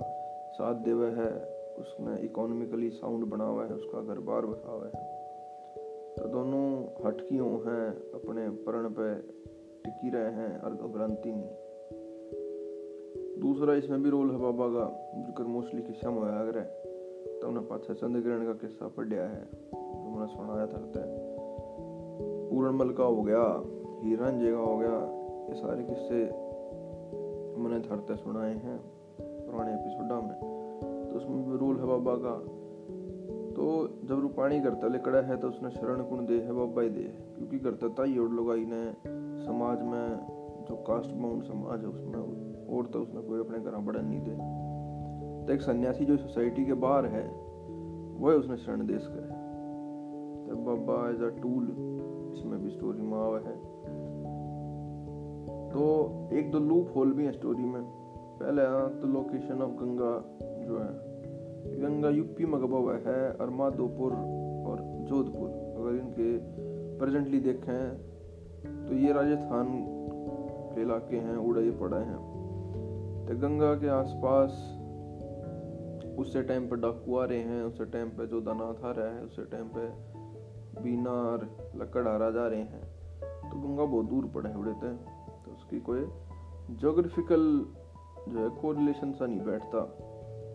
साथ 0.52 0.74
देवा 0.84 1.06
है। 1.16 1.30
उसने 1.72 2.16
इकोनॉमिकली 2.24 2.88
साउंड 2.90 3.24
बना 3.24 3.44
हुआ 3.44 3.64
है, 3.64 3.74
उसका 3.74 4.00
घर 4.02 4.18
बार 4.20 4.46
बसा 4.46 4.72
हुआ 4.72 4.84
है। 4.84 4.90
तो 6.16 6.28
दोनों 6.28 6.64
हटकियों 7.06 7.50
हैं, 7.60 7.86
अपने 8.14 8.48
प्रण 8.64 8.88
पे 8.90 9.14
टिकी 9.84 10.10
रहे 10.10 10.32
हैं, 10.32 10.58
और 10.60 10.74
घबराती 10.74 11.32
नहीं। 11.32 11.54
दूसरा 13.40 13.74
इसमें 13.74 14.02
भी 14.02 14.10
रोल 14.10 14.30
है 14.30 14.38
बाबा 14.38 14.66
का 14.68 14.84
ज़िक्र 15.18 15.44
मोस्टली 15.44 15.82
किस्सा 15.82 16.10
में 16.10 16.22
आया 16.22 16.40
है 16.40 16.64
तो 17.40 17.48
उन्हें 17.48 17.66
पाछा 17.68 17.94
चंद्रग्रहण 17.94 18.44
का 18.46 18.52
किस्सा 18.58 18.88
पढ़िया 18.88 19.22
है। 19.22 19.42
जो 20.12 20.18
मैंने 20.18 20.32
सुनाया 20.32 20.66
था 20.66 20.78
पूरणमल 22.50 22.92
का 22.92 23.04
हो 23.04 23.22
गया 23.22 23.62
हीरन 24.04 24.38
जी 24.38 24.50
का 24.50 24.58
हो 24.58 24.76
गया, 24.78 24.96
ये 25.48 25.54
सारे 25.54 25.82
किस्से 25.82 26.24
मैंने 27.62 27.78
धरते 27.78 28.16
सुनाए 28.16 28.54
हैं 28.54 28.78
पुराने 29.20 29.72
एपिसोडा 29.72 30.20
में। 30.20 30.34
तो 31.10 31.16
उसमें 31.16 31.50
भी 31.50 31.56
रोल 31.56 31.76
है 31.76 31.86
बाबा 31.86 32.14
का। 32.16 32.34
तो 33.52 33.88
जब 34.04 34.20
रूपाणी 34.20 34.60
करता 34.60 34.88
लिकड़ा 34.88 35.20
है 35.20 35.36
तो 35.36 35.48
उसने 35.48 35.70
शरण 35.70 36.02
कुण 36.02 36.26
दे 36.26 36.34
है, 36.34 36.52
बाबा 36.52 36.82
ही 36.82 36.88
दे 36.88 37.02
क्योंकि 37.02 37.58
करता 37.58 37.88
ताई 37.88 38.18
और 38.18 38.28
लोग 38.28 38.54
ने 38.54 38.92
समाज 39.44 39.82
में, 39.82 40.16
जो 40.68 40.76
कास्ट 40.76 41.10
बाउंड 41.10 41.42
समाज 41.42 41.80
है, 41.80 41.86
उसमें 41.86 42.76
और 42.76 42.86
तो 42.86 43.00
उसने 43.00 43.20
कोई 43.20 43.40
अपने 43.40 43.58
घर 43.58 43.70
बढ़न 43.70 44.04
नहीं 44.04 44.20
दे। 44.20 45.46
तो 45.46 45.52
एक 45.52 45.60
सन्यासी 45.60 46.04
जो 46.04 46.16
सोसाइटी 46.16 46.64
के 46.64 46.72
बाहर 46.72 47.06
है, 47.06 47.28
वह 48.18 48.34
उसने 48.34 48.56
शरण 48.56 48.86
देश 48.86 49.06
का 49.06 49.14
है 49.14 49.28
तो 49.28 49.41
बाबा 50.56 50.96
एज 51.10 51.22
अ 51.22 51.28
टूल 51.40 51.64
इसमें 52.34 52.62
भी 52.62 52.70
स्टोरी 52.70 53.02
में 53.02 53.18
आवा 53.18 53.38
है। 53.38 53.56
तो 55.70 55.82
एक 56.32 56.50
दो 56.50 56.58
लूप 56.58 56.92
होल 56.96 57.12
भी 57.12 57.24
है 57.24 57.32
स्टोरी 57.32 57.64
में। 57.64 57.82
पहले 58.40 58.62
तो 59.00 59.08
लोकेशन 59.08 59.62
ऑफ़ 59.62 59.70
गंगा 59.70 60.12
जो 60.66 60.78
है 60.78 60.90
गंगा 61.80 62.08
यूपी 62.08 62.44
में 62.44 62.60
गबा 62.60 62.78
हुआ 62.78 62.96
है, 62.96 63.32
और 63.32 63.50
माधोपुर 63.50 64.12
और 64.66 64.80
जोधपुर 65.08 65.48
अगर 65.78 65.98
इनके 65.98 66.28
प्रेजेंटली 66.98 67.40
देखें 67.40 68.86
तो 68.86 68.94
ये 68.94 69.12
राजस्थान 69.12 69.66
के 70.74 70.82
इलाके 70.82 71.16
हैं 71.16 71.36
उड़े 71.36 71.70
पड़े 71.70 71.98
हैं। 71.98 72.20
तो 73.26 73.36
गंगा 73.38 73.74
के 73.74 73.88
आसपास 73.88 74.78
उससे 76.18 76.42
टाइम 76.42 76.66
पे 76.68 76.76
डाकू 76.76 77.16
आ 77.16 77.24
रहे 77.24 77.38
हैं 77.38 77.62
उससे 77.62 77.84
टाइम 77.84 78.08
पे 78.08 78.26
जो 78.26 78.40
दानाथ 78.40 78.84
आ 78.84 78.90
रहा 78.90 79.14
है 79.14 79.22
उससे 79.24 79.42
टाइम 79.42 79.68
पे 79.68 80.11
बीना 80.80 81.10
और 81.10 81.38
जा 82.30 82.46
रहे 82.46 82.60
हैं। 82.60 82.82
तो 83.50 83.68
गंगा 83.68 83.84
बहुत 83.84 84.06
दूर 84.06 84.26
पड़े 84.26 84.50
है 84.50 84.56
उड़े 84.56 84.72
थे 84.72 84.92
तो 85.44 85.52
उसकी 85.52 85.80
कोई 85.80 86.08
जोग्राफिकल 86.70 87.66
जो 88.28 88.38
है 88.38 88.48
कोरिलेशन 88.48 89.12
सा 89.12 89.26
नहीं 89.26 89.40
बैठता। 89.40 89.98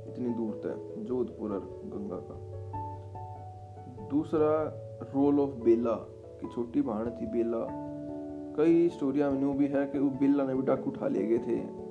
इतनी 0.07 0.29
दूर 0.29 0.53
तक, 0.53 1.01
जोधपुर 1.03 1.51
और 1.51 1.59
गंगा 1.85 2.15
का। 2.15 2.57
दूसरा 4.07 4.63
रोल 5.01 5.39
ऑफ़ 5.39 5.49
बेला 5.49 5.93
की 6.41 6.47
छोटी 6.47 6.81
बहन 6.81 7.09
थी 7.09 7.25
बेला 7.25 7.67
कई 8.57 8.89
स्टोरिया 8.89 9.29
में 9.29 9.57
भी 9.57 9.67
है 9.67 9.85
कि 9.85 9.99
वो 9.99 10.09
बिल्ला 10.09 10.43
ने 10.43 10.55
भी 10.55 10.61
डाकू 10.61 10.91
उठा 10.91 11.07
ले 11.07 11.27
गए 11.27 11.37
थे। 11.37 11.87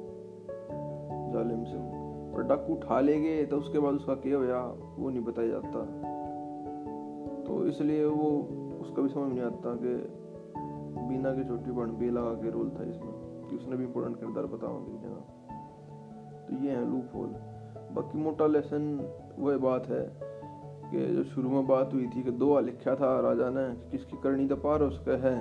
जालिम 1.32 1.64
से। 1.64 1.76
और 2.36 2.42
डाकू 2.42 2.74
उठा 2.74 3.00
ले 3.00 3.20
गए 3.20 3.44
तो 3.44 3.56
उसके 3.56 3.78
बाद 3.78 3.94
उसका 3.94 4.14
क्या 4.14 4.36
हुआ, 4.36 4.76
वो 4.96 5.10
नहीं 5.10 5.20
बताया 5.20 5.48
जाता। 5.48 6.15
इसलिए 7.68 8.04
वो, 8.04 8.28
उसका 8.80 9.02
भी 9.02 9.08
समझ 9.08 9.32
नहीं 9.32 9.40
आता 9.40 9.74
कि 9.74 9.94
बीना 11.08 11.34
की 11.34 11.44
छोटी 11.44 11.70
बहन 11.70 11.90
बेला 11.96 12.20
के 12.20 12.50
रोल 12.50 12.70
था 12.70 12.84
इसमें, 12.84 13.12
कि 13.48 13.56
उसने 13.56 13.76
भी 13.76 13.84
इम्पोर्टेंट 13.84 14.18
किरदार 14.20 14.46
बताऊँगी 14.46 14.98
जगह 14.98 15.20
तो 16.46 16.64
ये 16.64 16.70
है 16.70 16.90
लूप 16.90 17.10
होल 17.14 17.28
बाकी 17.94 18.18
मोटा 18.18 18.46
लेसन 18.46 18.84
वह 19.38 19.58
बात 19.58 19.86
है 19.86 20.02
कि 20.90 21.06
जो 21.14 21.24
शुरू 21.24 21.50
में 21.50 21.66
बात 21.66 21.94
हुई 21.94 22.06
थी 22.06 22.22
कि 22.22 22.30
दो 22.30 22.60
लिखा 22.60 22.94
था 22.94 23.20
राजा 23.20 23.50
ने 23.50 23.90
किसकी 23.90 24.16
करनी 24.22 24.46
तो 24.46 24.56
पार 24.56 24.82
उसका 24.82 25.16
है, 25.28 25.36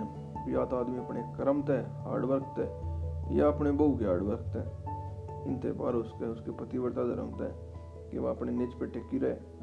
या 0.54 0.66
तो 0.66 0.78
आदमी 0.78 0.98
अपने 0.98 1.22
कर्म 1.38 1.62
तय 1.62 1.86
हार्डवर्क 1.90 2.54
तय 2.58 3.38
या 3.38 3.48
अपने 3.48 3.72
बहू 3.72 3.98
के 3.98 4.06
हार्डवर्क 4.06 4.40
तय 4.54 5.50
इन 5.50 5.58
त्यौहार 5.60 5.94
उसके 5.94 6.26
उसके 6.26 6.52
पतिव्रता 6.52 7.04
धर्म 7.04 7.32
तय 7.32 7.54
कि 8.12 8.18
वह 8.18 8.30
अपने 8.30 8.52
निज 8.52 8.74
पे 8.74 8.86
टेकी 8.86 9.18
रहे। 9.18 9.55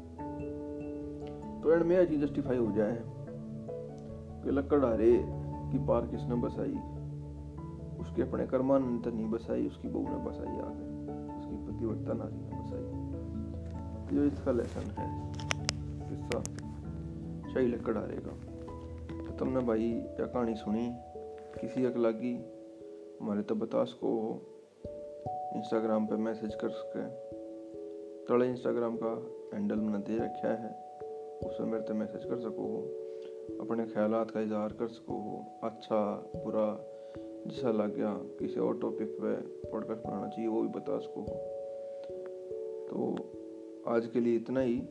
तो 1.73 1.77
एंड 1.77 1.87
में 1.87 2.09
चीज़ 2.09 2.25
जस्टिफाई 2.25 2.57
हो 2.57 2.71
जाए। 2.71 3.03
कि 4.43 4.51
लकड़ 4.51 4.85
हारे 4.85 5.25
की 5.71 5.85
पार 5.85 6.07
किसने 6.07 6.35
बसाई। 6.35 6.73
उसके 7.99 8.21
अपने 8.21 8.47
कर्मानंतर 8.47 9.11
नहीं 9.11 9.29
बसाई, 9.29 9.67
उसकी 9.67 9.87
बहू 9.87 10.01
ने 10.01 10.15
बसाई 10.15 10.47
आगे। 10.47 10.85
उसकी 11.39 11.55
पतिव्रता 11.55 12.13
नारी 12.13 12.35
ने 12.35 12.47
बसाई। 12.47 14.17
जो 14.17 14.23
इसका 14.23 14.51
लेसन 14.51 14.81
है। 14.81 15.33
किस्सा। 16.09 16.43
शाही 17.53 17.67
लकड़ 17.67 17.97
हारेगा 17.97 18.31
तुमने 19.35 19.59
भाई 19.59 19.91
या 20.19 20.25
कहानी 20.25 20.55
सुनी, 20.55 20.95
किसी 21.61 21.81
लगी। 21.81 22.45
हमारे 23.21 23.41
तो 23.41 23.55
बता 23.55 23.83
सको 23.83 24.41
इंस्टाग्राम 25.55 26.07
पे 26.07 26.15
मैसेज 26.15 26.55
कर 26.55 26.69
सके। 26.69 27.05
तड़े 28.25 28.49
इंस्टाग्राम 28.49 28.97
का 29.03 29.31
हैंडल 29.57 29.75
मैंने 29.75 29.97
दे 29.97 30.17
रखा 30.17 30.53
है। 30.53 30.82
उसमें 31.45 31.67
मेरे 31.67 31.83
तक 31.83 31.91
मैसेज 31.91 32.25
कर 32.25 32.37
सको 32.37 32.61
हो, 32.61 32.81
अपने 33.65 33.85
ख्याल 33.85 34.11
का 34.13 34.41
इजहार 34.41 34.69
कर 34.69 34.87
सको 34.87 35.13
हो 35.13 35.45
अच्छा 35.63 36.31
बुरा, 36.35 36.85
जैसा 37.47 37.71
लग 37.71 37.95
गया 37.95 38.13
किसी 38.13 38.59
और 38.59 38.77
टॉपिक 38.77 39.17
पे 39.21 39.35
पॉडकास्ट 39.71 40.07
बनाना 40.07 40.27
चाहिए, 40.27 40.47
वो 40.47 40.61
भी 40.61 40.67
बता 40.67 40.97
सको 40.97 41.21
हो। 41.21 41.53
तो 42.89 43.15
आज 43.87 44.07
के 44.07 44.19
लिए 44.19 44.35
इतना 44.35 44.59
ही। 44.59 44.81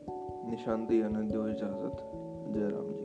निशानदेही 0.49 1.01
आनंद 1.01 1.31
इजाज़त। 1.31 1.97
जयराम 2.53 2.87
जी। 2.87 3.02